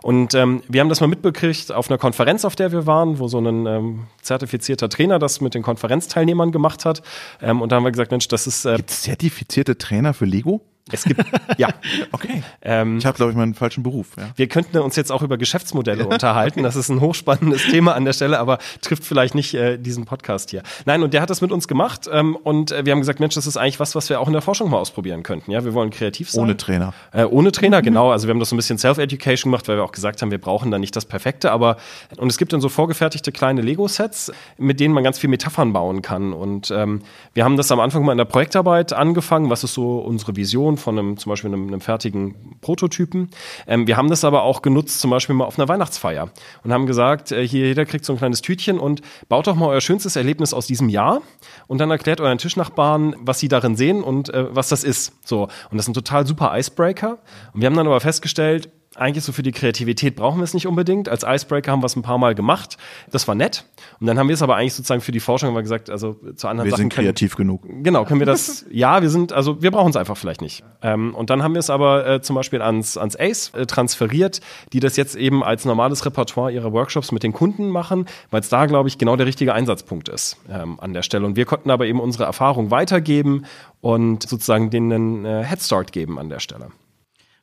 Und 0.02 0.34
ähm, 0.34 0.63
wir 0.68 0.82
haben 0.82 0.89
das 0.89 1.02
mal 1.02 1.08
mitbekriegt 1.08 1.72
auf 1.72 1.89
einer 1.89 1.98
Konferenz, 1.98 2.46
auf 2.46 2.56
der 2.56 2.72
wir 2.72 2.86
waren, 2.86 3.20
wo 3.20 3.28
so 3.28 3.39
ein 3.39 3.65
ähm, 3.65 4.08
zertifizierter 4.22 4.89
Trainer 4.89 5.20
das 5.20 5.42
mit 5.42 5.54
den 5.54 5.63
Konferenzteilnehmern 5.63 6.52
gemacht 6.52 6.86
hat. 6.86 7.02
Ähm, 7.42 7.62
und 7.62 7.72
da 7.72 7.78
haben 7.78 7.84
wir 7.84 7.92
gesagt, 7.92 8.12
Mensch, 8.12 8.28
das 8.28 8.48
ist. 8.48 8.65
Äh, 8.65 8.78
Gibt 8.78 8.89
zertifizierte 8.89 9.78
Trainer 9.78 10.13
für 10.13 10.26
Lego? 10.26 10.62
Es 10.91 11.04
gibt, 11.04 11.21
ja. 11.58 11.69
Okay. 12.12 12.43
Ähm, 12.62 12.97
ich 12.97 13.06
habe, 13.06 13.15
glaube 13.15 13.32
ich, 13.32 13.38
meinen 13.38 13.54
falschen 13.54 13.84
Beruf. 13.84 14.10
Ja. 14.17 14.30
Wir 14.36 14.47
könnten 14.47 14.78
uns 14.80 14.95
jetzt 14.95 15.12
auch 15.12 15.21
über 15.21 15.38
Geschäftsmodelle 15.38 16.08
unterhalten. 16.08 16.63
Das 16.63 16.75
ist 16.75 16.89
ein 16.89 17.02
hochspannendes 17.02 17.63
Thema 17.71 17.93
an 17.93 18.06
der 18.06 18.13
Stelle, 18.13 18.39
aber 18.39 18.58
trifft 18.82 19.04
vielleicht 19.04 19.36
nicht 19.36 19.54
äh, 19.54 19.78
diesen 19.78 20.06
Podcast 20.06 20.49
hier. 20.49 20.63
Nein, 20.86 21.04
und 21.04 21.13
der 21.13 21.21
hat 21.21 21.30
das 21.30 21.41
mit 21.41 21.52
uns 21.52 21.67
gemacht 21.67 22.10
ähm, 22.12 22.36
und 22.36 22.71
äh, 22.71 22.86
wir 22.86 22.91
haben 22.91 22.99
gesagt, 22.99 23.19
Mensch, 23.19 23.36
das 23.36 23.47
ist 23.47 23.58
eigentlich 23.58 23.80
was, 23.80 23.95
was 23.95 24.10
wir 24.10 24.19
auch 24.19 24.28
in 24.28 24.34
der 24.34 24.41
Forschung 24.41 24.69
mal 24.69 24.78
ausprobieren 24.78 25.23
könnten. 25.23 25.52
Ja, 25.52 25.63
wir 25.63 25.73
wollen 25.73 25.89
kreativ 25.89 26.30
sein. 26.30 26.43
Ohne 26.43 26.58
Trainer. 26.58 26.93
Äh, 27.12 27.25
ohne 27.25 27.52
Trainer, 27.52 27.82
genau. 27.82 28.12
Also 28.12 28.28
wir 28.28 28.34
haben 28.34 28.39
das 28.39 28.49
so 28.49 28.56
ein 28.56 28.58
bisschen 28.58 28.78
Self-Education 28.78 29.52
gemacht, 29.52 29.67
weil 29.67 29.78
wir 29.78 29.84
auch 29.84 29.91
gesagt 29.91 30.21
haben, 30.21 30.32
wir 30.32 30.39
brauchen 30.39 30.71
da 30.71 30.80
nicht 30.80 30.95
das 30.95 31.06
Perfekte, 31.06 31.52
aber 31.52 31.78
und 32.17 32.30
es 32.30 32.38
gibt 32.38 32.54
dann 32.54 32.62
so 32.62 32.69
vorgefertigte 32.69 33.32
kleine 33.32 33.62
Lego-Sets, 33.62 34.32
mit 34.58 34.80
denen 34.80 34.93
man 34.93 35.04
ganz 35.04 35.19
viel 35.19 35.30
Metaphern 35.30 35.73
bauen 35.73 36.02
kann. 36.02 36.34
Und 36.34 36.71
ähm, 36.71 37.02
wir 37.34 37.43
haben 37.43 37.58
das 37.58 37.71
am 37.71 37.80
Anfang 37.80 38.04
mal 38.04 38.13
in 38.13 38.17
der 38.17 38.25
Projektarbeit 38.25 38.93
angefangen. 38.93 39.49
Was 39.49 39.63
ist 39.63 39.73
so 39.73 39.99
unsere 39.99 40.36
Vision 40.36 40.78
von 40.80 40.98
einem 40.98 41.18
zum 41.18 41.30
Beispiel 41.30 41.54
einem, 41.54 41.68
einem 41.68 41.82
fertigen 41.82 42.58
Prototypen. 42.62 43.30
Ähm, 43.68 43.88
wir 43.88 43.98
haben 43.98 44.10
das 44.10 44.24
aber 44.24 44.44
auch 44.44 44.62
genutzt, 44.62 45.00
zum 45.02 45.12
Beispiel 45.12 45.36
mal 45.36 45.46
auf 45.46 45.60
einer 45.60 45.68
Weihnachtsfeier 45.68 46.32
und 46.63 46.74
haben 46.74 46.86
gesagt, 46.86 47.32
äh, 47.32 47.48
hier 47.48 47.68
jeder 47.68 47.86
kriegt 47.86 48.06
so 48.06 48.13
ein 48.13 48.18
kleines 48.18 48.42
Tütchen 48.42 48.80
und 48.80 49.02
baut 49.28 49.48
doch 49.48 49.56
mal 49.56 49.68
euer 49.68 49.82
schönstes 49.82 50.15
Erlebnis 50.15 50.54
aus 50.54 50.68
diesem 50.68 50.89
Jahr 50.89 51.22
und 51.68 51.80
dann 51.80 51.92
erklärt 51.92 52.22
euren 52.22 52.38
Tischnachbarn, 52.38 53.15
was 53.20 53.39
sie 53.39 53.48
darin 53.48 53.76
sehen 53.76 54.04
und 54.04 54.34
äh, 54.34 54.56
was 54.56 54.70
das 54.70 54.84
ist. 54.84 55.13
So 55.26 55.44
und 55.44 55.78
das 55.78 55.86
ist 55.86 55.89
ein 55.89 55.94
total 55.94 56.26
super 56.26 56.58
Icebreaker. 56.58 57.20
Und 57.54 57.62
wir 57.62 57.68
haben 57.68 57.76
dann 57.76 57.88
aber 57.88 58.00
festgestellt, 58.00 58.70
eigentlich 59.00 59.24
so 59.24 59.32
für 59.32 59.44
die 59.44 59.52
Kreativität 59.52 60.16
brauchen 60.16 60.40
wir 60.40 60.44
es 60.44 60.54
nicht 60.54 60.68
unbedingt. 60.68 61.10
Als 61.10 61.24
Icebreaker 61.24 61.72
haben 61.72 61.82
wir 61.82 61.88
es 61.88 61.96
ein 61.96 62.02
paar 62.02 62.18
Mal 62.18 62.36
gemacht. 62.36 62.78
Das 63.12 63.28
war 63.28 63.36
nett. 63.36 63.66
Und 64.00 64.08
dann 64.08 64.20
haben 64.20 64.28
wir 64.28 64.34
es 64.34 64.42
aber 64.42 64.56
eigentlich 64.56 64.74
sozusagen 64.74 65.02
für 65.02 65.12
die 65.12 65.20
Forschung 65.20 65.50
haben 65.50 65.62
gesagt, 65.62 65.90
also 65.90 66.18
zu 66.36 66.48
anderen 66.48 66.66
wir 66.66 66.72
Sachen. 66.72 66.80
Wir 66.80 66.84
sind 66.84 66.94
kreativ 66.94 67.36
können, 67.36 67.60
genug. 67.62 67.84
Genau, 67.84 68.06
können 68.06 68.20
wir 68.20 68.26
das, 68.26 68.66
ja, 68.72 69.02
wir 69.02 69.10
sind, 69.10 69.34
also 69.34 69.62
wir 69.62 69.72
brauchen 69.72 69.90
es 69.90 69.96
einfach 69.96 70.18
vielleicht 70.18 70.42
nicht. 70.42 70.64
Ähm, 70.82 71.16
und 71.16 71.30
dann 71.30 71.44
haben 71.44 71.54
wir 71.54 71.60
es 71.60 71.70
aber 71.70 72.08
äh, 72.08 72.22
zum 72.22 72.36
Beispiel 72.36 72.62
ans, 72.62 72.98
ans 72.98 73.16
ACE 73.16 73.58
äh, 73.58 73.66
transferiert, 73.66 74.42
die 74.74 74.80
das 74.80 74.98
jetzt 74.98 75.16
eben 75.16 75.44
als 75.44 75.66
normales 75.66 76.06
Repertoire 76.06 76.52
ihrer 76.52 76.72
Workshops 76.74 77.12
mit 77.12 77.24
den 77.24 77.34
Kunden 77.34 77.70
machen, 77.70 78.06
weil 78.32 78.42
es 78.42 78.50
da, 78.50 78.66
glaube 78.66 78.90
ich, 78.90 78.98
genau 78.98 79.16
der 79.16 79.26
richtige 79.26 79.54
Einsatzpunkt 79.54 80.10
ist 80.10 80.38
ähm, 80.50 80.80
an 80.80 80.94
der 80.94 81.04
Stelle. 81.04 81.26
Und 81.26 81.36
wir 81.36 81.46
konnten 81.46 81.72
aber 81.72 81.86
eben 81.86 82.00
unsere 82.00 82.26
Erfahrung 82.26 82.72
weitergeben 82.72 83.46
und 83.82 84.28
sozusagen 84.28 84.70
denen 84.70 84.92
einen 84.92 85.26
äh, 85.26 85.44
Headstart 85.44 85.92
geben 85.92 86.20
an 86.20 86.30
der 86.30 86.40
Stelle. 86.40 86.70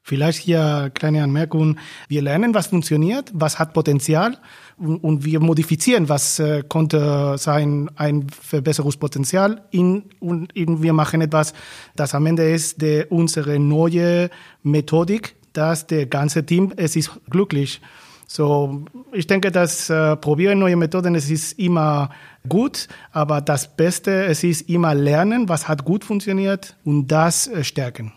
Vielleicht 0.08 0.38
hier 0.38 0.92
kleine 0.94 1.24
Anmerkung. 1.24 1.78
Wir 2.06 2.22
lernen, 2.22 2.54
was 2.54 2.68
funktioniert, 2.68 3.28
was 3.34 3.58
hat 3.58 3.72
Potenzial 3.72 4.38
und, 4.78 5.24
wir 5.24 5.40
modifizieren, 5.40 6.08
was 6.08 6.38
äh, 6.38 6.62
konnte 6.62 7.34
sein 7.38 7.90
ein 7.96 8.28
Verbesserungspotenzial 8.28 9.64
in, 9.72 10.04
und 10.20 10.52
in, 10.52 10.80
wir 10.80 10.92
machen 10.92 11.22
etwas, 11.22 11.54
das 11.96 12.14
am 12.14 12.24
Ende 12.26 12.48
ist 12.48 12.80
der, 12.82 13.10
unsere 13.10 13.58
neue 13.58 14.30
Methodik, 14.62 15.34
dass 15.52 15.88
der 15.88 16.06
ganze 16.06 16.46
Team, 16.46 16.72
es 16.76 16.94
ist 16.94 17.10
glücklich. 17.28 17.80
So, 18.28 18.84
ich 19.12 19.26
denke, 19.26 19.50
dass 19.50 19.90
äh, 19.90 20.14
probieren 20.14 20.60
neue 20.60 20.76
Methoden, 20.76 21.16
es 21.16 21.28
ist 21.28 21.58
immer 21.58 22.10
gut, 22.48 22.86
aber 23.10 23.40
das 23.40 23.76
Beste, 23.76 24.26
es 24.26 24.44
ist 24.44 24.68
immer 24.68 24.94
lernen, 24.94 25.48
was 25.48 25.66
hat 25.66 25.84
gut 25.84 26.04
funktioniert 26.04 26.76
und 26.84 27.08
das 27.08 27.48
äh, 27.48 27.64
stärken 27.64 28.12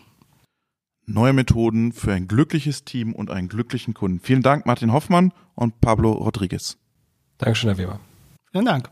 neue 1.12 1.32
Methoden 1.32 1.92
für 1.92 2.12
ein 2.12 2.28
glückliches 2.28 2.84
Team 2.84 3.12
und 3.14 3.30
einen 3.30 3.48
glücklichen 3.48 3.94
Kunden. 3.94 4.20
Vielen 4.20 4.42
Dank, 4.42 4.66
Martin 4.66 4.92
Hoffmann 4.92 5.32
und 5.54 5.80
Pablo 5.80 6.12
Rodriguez. 6.12 6.78
Dankeschön, 7.38 7.70
Herr 7.70 7.78
Weber. 7.78 8.00
Vielen 8.52 8.64
Dank. 8.64 8.90